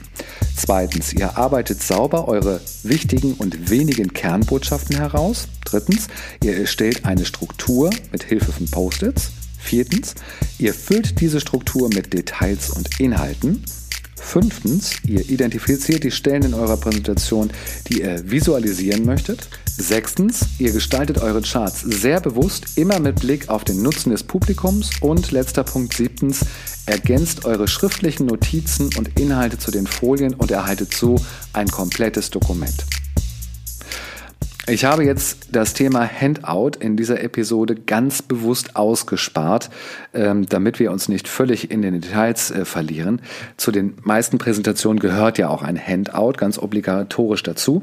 Zweitens, 0.56 1.12
ihr 1.12 1.36
arbeitet 1.36 1.82
sauber 1.82 2.28
eure 2.28 2.60
wichtigen 2.82 3.34
und 3.34 3.70
wenigen 3.70 4.12
Kernbotschaften 4.12 4.96
heraus. 4.96 5.48
Drittens, 5.64 6.08
ihr 6.42 6.56
erstellt 6.56 7.04
eine 7.04 7.24
Struktur 7.24 7.90
mit 8.12 8.24
Hilfe 8.24 8.52
von 8.52 8.70
Post-its. 8.70 9.32
Viertens, 9.58 10.14
ihr 10.58 10.74
füllt 10.74 11.20
diese 11.20 11.40
Struktur 11.40 11.88
mit 11.94 12.12
Details 12.12 12.70
und 12.70 12.98
Inhalten. 12.98 13.62
Fünftens, 14.20 14.92
ihr 15.04 15.28
identifiziert 15.28 16.04
die 16.04 16.10
Stellen 16.10 16.44
in 16.44 16.54
eurer 16.54 16.76
Präsentation, 16.76 17.50
die 17.88 18.02
ihr 18.02 18.30
visualisieren 18.30 19.04
möchtet. 19.04 19.48
Sechstens, 19.66 20.46
ihr 20.58 20.72
gestaltet 20.72 21.18
eure 21.18 21.40
Charts 21.42 21.80
sehr 21.80 22.20
bewusst, 22.20 22.76
immer 22.78 23.00
mit 23.00 23.20
Blick 23.20 23.48
auf 23.48 23.64
den 23.64 23.82
Nutzen 23.82 24.10
des 24.10 24.22
Publikums. 24.22 24.90
Und 25.00 25.30
letzter 25.32 25.64
Punkt, 25.64 25.94
siebtens, 25.94 26.40
ergänzt 26.86 27.44
eure 27.44 27.66
schriftlichen 27.66 28.26
Notizen 28.26 28.90
und 28.98 29.18
Inhalte 29.18 29.58
zu 29.58 29.70
den 29.70 29.86
Folien 29.86 30.34
und 30.34 30.50
erhaltet 30.50 30.94
so 30.94 31.16
ein 31.52 31.68
komplettes 31.68 32.30
Dokument. 32.30 32.84
Ich 34.70 34.84
habe 34.84 35.04
jetzt 35.04 35.48
das 35.50 35.74
Thema 35.74 36.08
Handout 36.08 36.78
in 36.78 36.96
dieser 36.96 37.20
Episode 37.24 37.74
ganz 37.74 38.22
bewusst 38.22 38.76
ausgespart, 38.76 39.68
ähm, 40.14 40.46
damit 40.46 40.78
wir 40.78 40.92
uns 40.92 41.08
nicht 41.08 41.26
völlig 41.26 41.72
in 41.72 41.82
den 41.82 42.00
Details 42.00 42.52
äh, 42.52 42.64
verlieren. 42.64 43.20
Zu 43.56 43.72
den 43.72 43.94
meisten 44.04 44.38
Präsentationen 44.38 45.00
gehört 45.00 45.38
ja 45.38 45.48
auch 45.48 45.62
ein 45.62 45.76
Handout, 45.76 46.34
ganz 46.36 46.56
obligatorisch 46.56 47.42
dazu. 47.42 47.82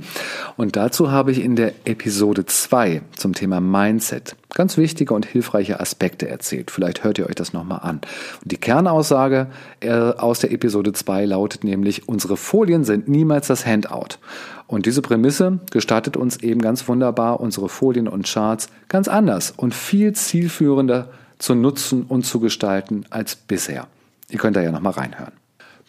Und 0.55 0.77
dazu 0.77 1.11
habe 1.11 1.33
ich 1.33 1.43
in 1.43 1.57
der 1.57 1.73
Episode 1.83 2.45
2 2.45 3.01
zum 3.17 3.33
Thema 3.33 3.59
Mindset 3.59 4.37
ganz 4.57 4.75
wichtige 4.75 5.13
und 5.13 5.23
hilfreiche 5.23 5.79
Aspekte 5.79 6.27
erzählt. 6.27 6.71
Vielleicht 6.71 7.03
hört 7.03 7.19
ihr 7.19 7.27
euch 7.27 7.35
das 7.35 7.53
nochmal 7.53 7.81
an. 7.83 8.01
Und 8.41 8.51
die 8.51 8.57
Kernaussage 8.57 9.47
äh, 9.81 9.91
aus 9.91 10.39
der 10.39 10.51
Episode 10.51 10.93
2 10.93 11.25
lautet 11.25 11.63
nämlich, 11.63 12.09
unsere 12.09 12.37
Folien 12.37 12.83
sind 12.83 13.07
niemals 13.07 13.45
das 13.47 13.67
Handout. 13.67 14.17
Und 14.65 14.87
diese 14.87 15.03
Prämisse 15.03 15.59
gestattet 15.69 16.17
uns 16.17 16.37
eben 16.37 16.59
ganz 16.59 16.87
wunderbar, 16.87 17.39
unsere 17.39 17.69
Folien 17.69 18.07
und 18.07 18.25
Charts 18.25 18.69
ganz 18.89 19.07
anders 19.07 19.53
und 19.55 19.75
viel 19.75 20.13
zielführender 20.13 21.09
zu 21.37 21.53
nutzen 21.53 22.03
und 22.03 22.25
zu 22.25 22.39
gestalten 22.39 23.05
als 23.11 23.35
bisher. 23.35 23.85
Ihr 24.31 24.39
könnt 24.39 24.55
da 24.55 24.61
ja 24.61 24.71
nochmal 24.71 24.93
reinhören. 24.93 25.33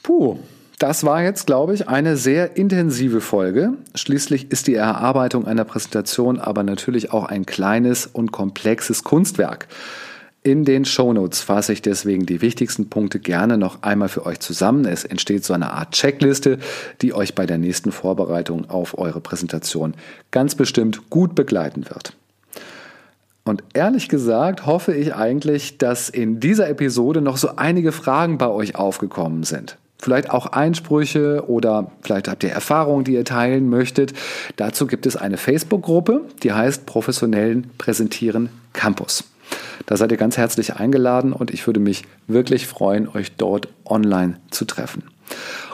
Puh, 0.03 0.39
das 0.79 1.05
war 1.05 1.23
jetzt, 1.23 1.47
glaube 1.47 1.75
ich, 1.75 1.89
eine 1.89 2.17
sehr 2.17 2.57
intensive 2.57 3.21
Folge. 3.21 3.75
Schließlich 3.95 4.53
ist 4.53 4.69
die 4.69 4.77
Erarbeitung 4.77 5.47
einer 5.47 5.65
Präsentation 5.65 6.39
aber 6.39 6.63
natürlich 6.63 7.13
auch 7.13 7.25
ein 7.25 7.47
kleines 7.47 8.07
und 8.07 8.31
komplexes 8.31 9.03
Kunstwerk. 9.03 9.67
In 10.45 10.65
den 10.65 10.85
Shownotes 10.85 11.41
fasse 11.41 11.73
ich 11.73 11.83
deswegen 11.83 12.25
die 12.25 12.41
wichtigsten 12.41 12.89
Punkte 12.89 13.19
gerne 13.19 13.59
noch 13.59 13.83
einmal 13.83 14.09
für 14.09 14.25
euch 14.25 14.39
zusammen. 14.39 14.85
Es 14.85 15.05
entsteht 15.05 15.45
so 15.45 15.53
eine 15.53 15.73
Art 15.73 15.93
Checkliste, 15.93 16.59
die 17.03 17.13
euch 17.13 17.35
bei 17.35 17.45
der 17.45 17.59
nächsten 17.59 17.91
Vorbereitung 17.91 18.71
auf 18.71 18.97
eure 18.97 19.21
Präsentation 19.21 19.95
ganz 20.31 20.55
bestimmt 20.55 21.11
gut 21.11 21.35
begleiten 21.35 21.87
wird. 21.91 22.13
Und 23.45 23.65
ehrlich 23.75 24.09
gesagt 24.09 24.65
hoffe 24.65 24.95
ich 24.95 25.15
eigentlich, 25.15 25.79
dass 25.79 26.09
in 26.09 26.39
dieser 26.39 26.69
Episode 26.69 27.21
noch 27.21 27.37
so 27.37 27.57
einige 27.57 27.93
Fragen 27.93 28.39
bei 28.39 28.49
euch 28.49 28.77
aufgekommen 28.77 29.43
sind. 29.43 29.77
Vielleicht 30.09 30.31
auch 30.31 30.47
Einsprüche 30.47 31.45
oder 31.49 31.93
vielleicht 32.01 32.29
habt 32.29 32.43
ihr 32.43 32.49
Erfahrungen, 32.49 33.05
die 33.05 33.13
ihr 33.13 33.27
teilen 33.27 33.69
möchtet. 33.69 34.15
Dazu 34.57 34.87
gibt 34.87 35.05
es 35.05 35.17
eine 35.17 35.37
Facebook-Gruppe, 35.37 36.23
die 36.43 36.51
heißt 36.51 36.87
Professionellen 36.87 37.67
Präsentieren 37.77 38.49
Campus. 38.73 39.25
Da 39.85 39.99
seid 39.99 40.11
ihr 40.11 40.17
ganz 40.17 40.39
herzlich 40.39 40.77
eingeladen 40.77 41.35
und 41.35 41.51
ich 41.51 41.67
würde 41.67 41.79
mich 41.79 42.05
wirklich 42.27 42.67
freuen, 42.67 43.07
euch 43.07 43.37
dort 43.37 43.69
online 43.85 44.41
zu 44.51 44.65
treffen. 44.65 45.03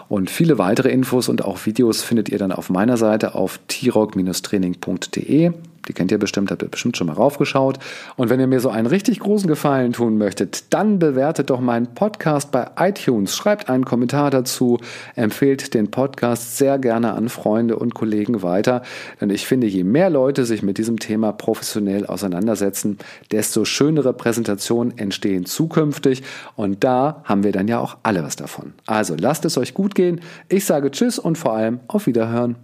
Und 0.09 0.31
viele 0.31 0.59
weitere 0.59 0.90
Infos 0.90 1.29
und 1.29 1.44
auch 1.44 1.64
Videos 1.64 2.03
findet 2.03 2.29
ihr 2.29 2.38
dann 2.38 2.51
auf 2.51 2.70
meiner 2.70 2.97
Seite 2.97 3.37
auf 3.37 3.61
t-training.de. 3.68 5.53
Die 5.88 5.92
kennt 5.92 6.11
ihr 6.11 6.18
bestimmt, 6.18 6.51
habt 6.51 6.62
ihr 6.62 6.68
bestimmt 6.68 6.97
schon 6.97 7.07
mal 7.07 7.14
raufgeschaut. 7.14 7.79
Und 8.16 8.31
wenn 8.31 8.40
ihr 8.40 8.47
mir 8.47 8.61
so 8.61 8.70
einen 8.70 8.87
richtig 8.87 9.20
großen 9.20 9.49
Gefallen 9.49 9.92
tun 9.92 10.18
möchtet, 10.18 10.73
dann 10.73 10.99
bewertet 10.99 11.51
doch 11.51 11.61
meinen 11.61 11.94
Podcast 11.94 12.51
bei 12.51 12.68
iTunes. 12.79 13.37
Schreibt 13.37 13.68
einen 13.68 13.85
Kommentar 13.85 14.31
dazu, 14.31 14.79
empfehlt 15.14 15.75
den 15.75 15.90
Podcast 15.90 16.57
sehr 16.57 16.79
gerne 16.79 17.12
an 17.12 17.29
Freunde 17.29 17.77
und 17.77 17.94
Kollegen 17.94 18.42
weiter. 18.42 18.83
Denn 19.20 19.31
ich 19.31 19.47
finde, 19.47 19.66
je 19.66 19.85
mehr 19.85 20.11
Leute 20.11 20.44
sich 20.44 20.62
mit 20.62 20.79
diesem 20.79 20.99
Thema 20.99 21.33
professionell 21.33 22.07
auseinandersetzen, 22.07 22.99
desto 23.31 23.64
schönere 23.64 24.12
Präsentationen 24.12 24.97
entstehen 24.99 25.47
zukünftig. 25.47 26.23
Und 26.57 26.85
da 26.85 27.23
haben 27.25 27.44
wir 27.44 27.53
dann 27.53 27.68
ja 27.68 27.79
auch 27.81 27.99
alle 28.03 28.23
was 28.23 28.37
davon. 28.37 28.75
Also 28.87 29.14
lasst 29.18 29.44
es 29.44 29.59
euch 29.59 29.75
gut 29.75 29.94
gehen. 29.94 30.20
Ich 30.49 30.64
sage 30.64 30.90
Tschüss 30.90 31.18
und 31.18 31.37
vor 31.37 31.53
allem 31.55 31.81
auf 31.88 32.07
Wiederhören. 32.07 32.57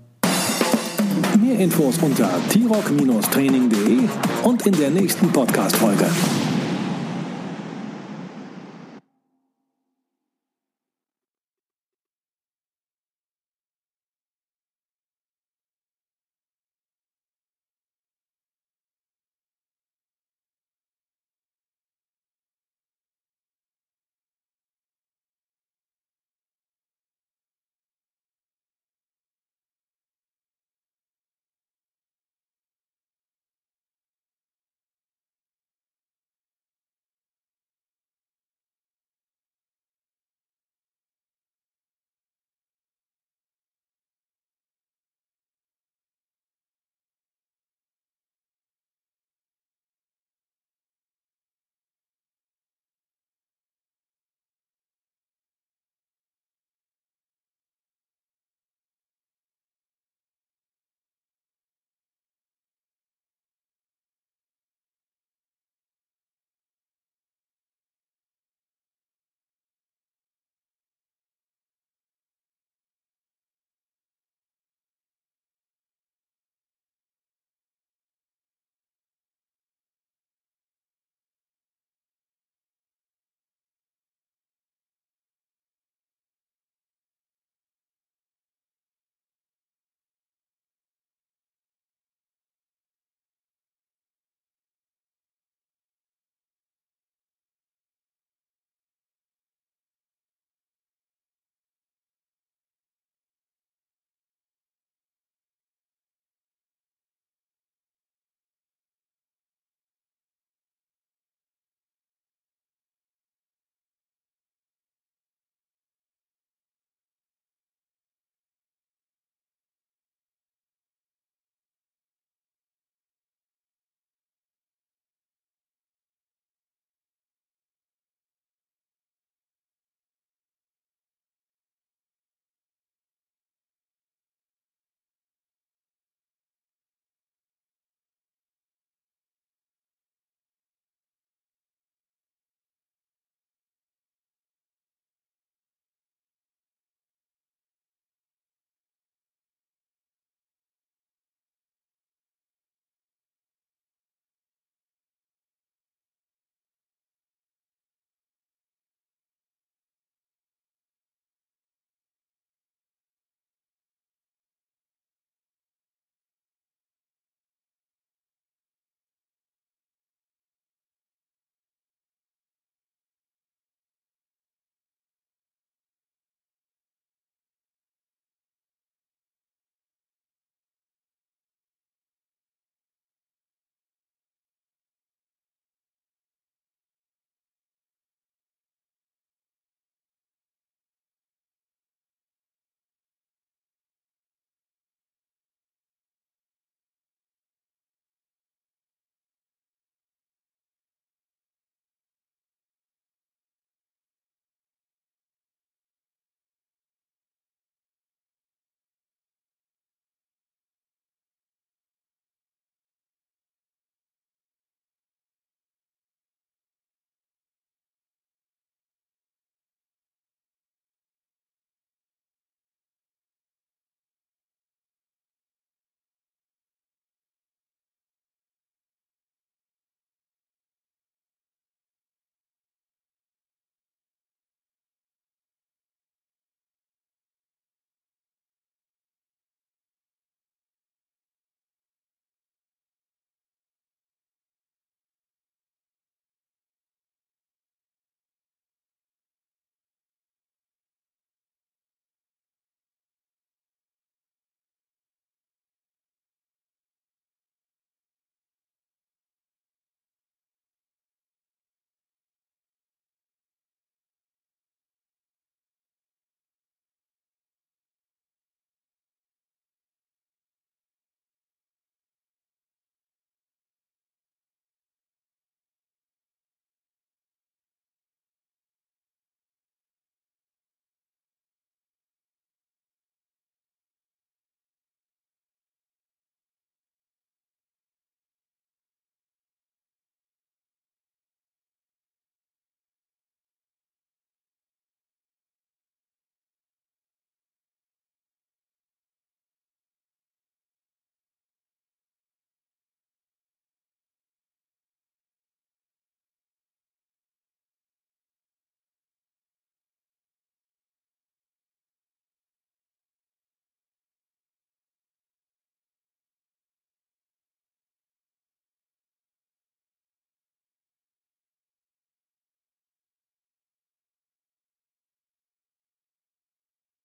Mehr 1.41 1.59
Infos 1.59 1.99
unter 2.03 2.31
t-rock-training.de 2.51 4.09
und 4.45 4.67
in 4.67 4.73
der 4.73 4.91
nächsten 4.91 5.29
Podcast-Folge. 5.31 6.07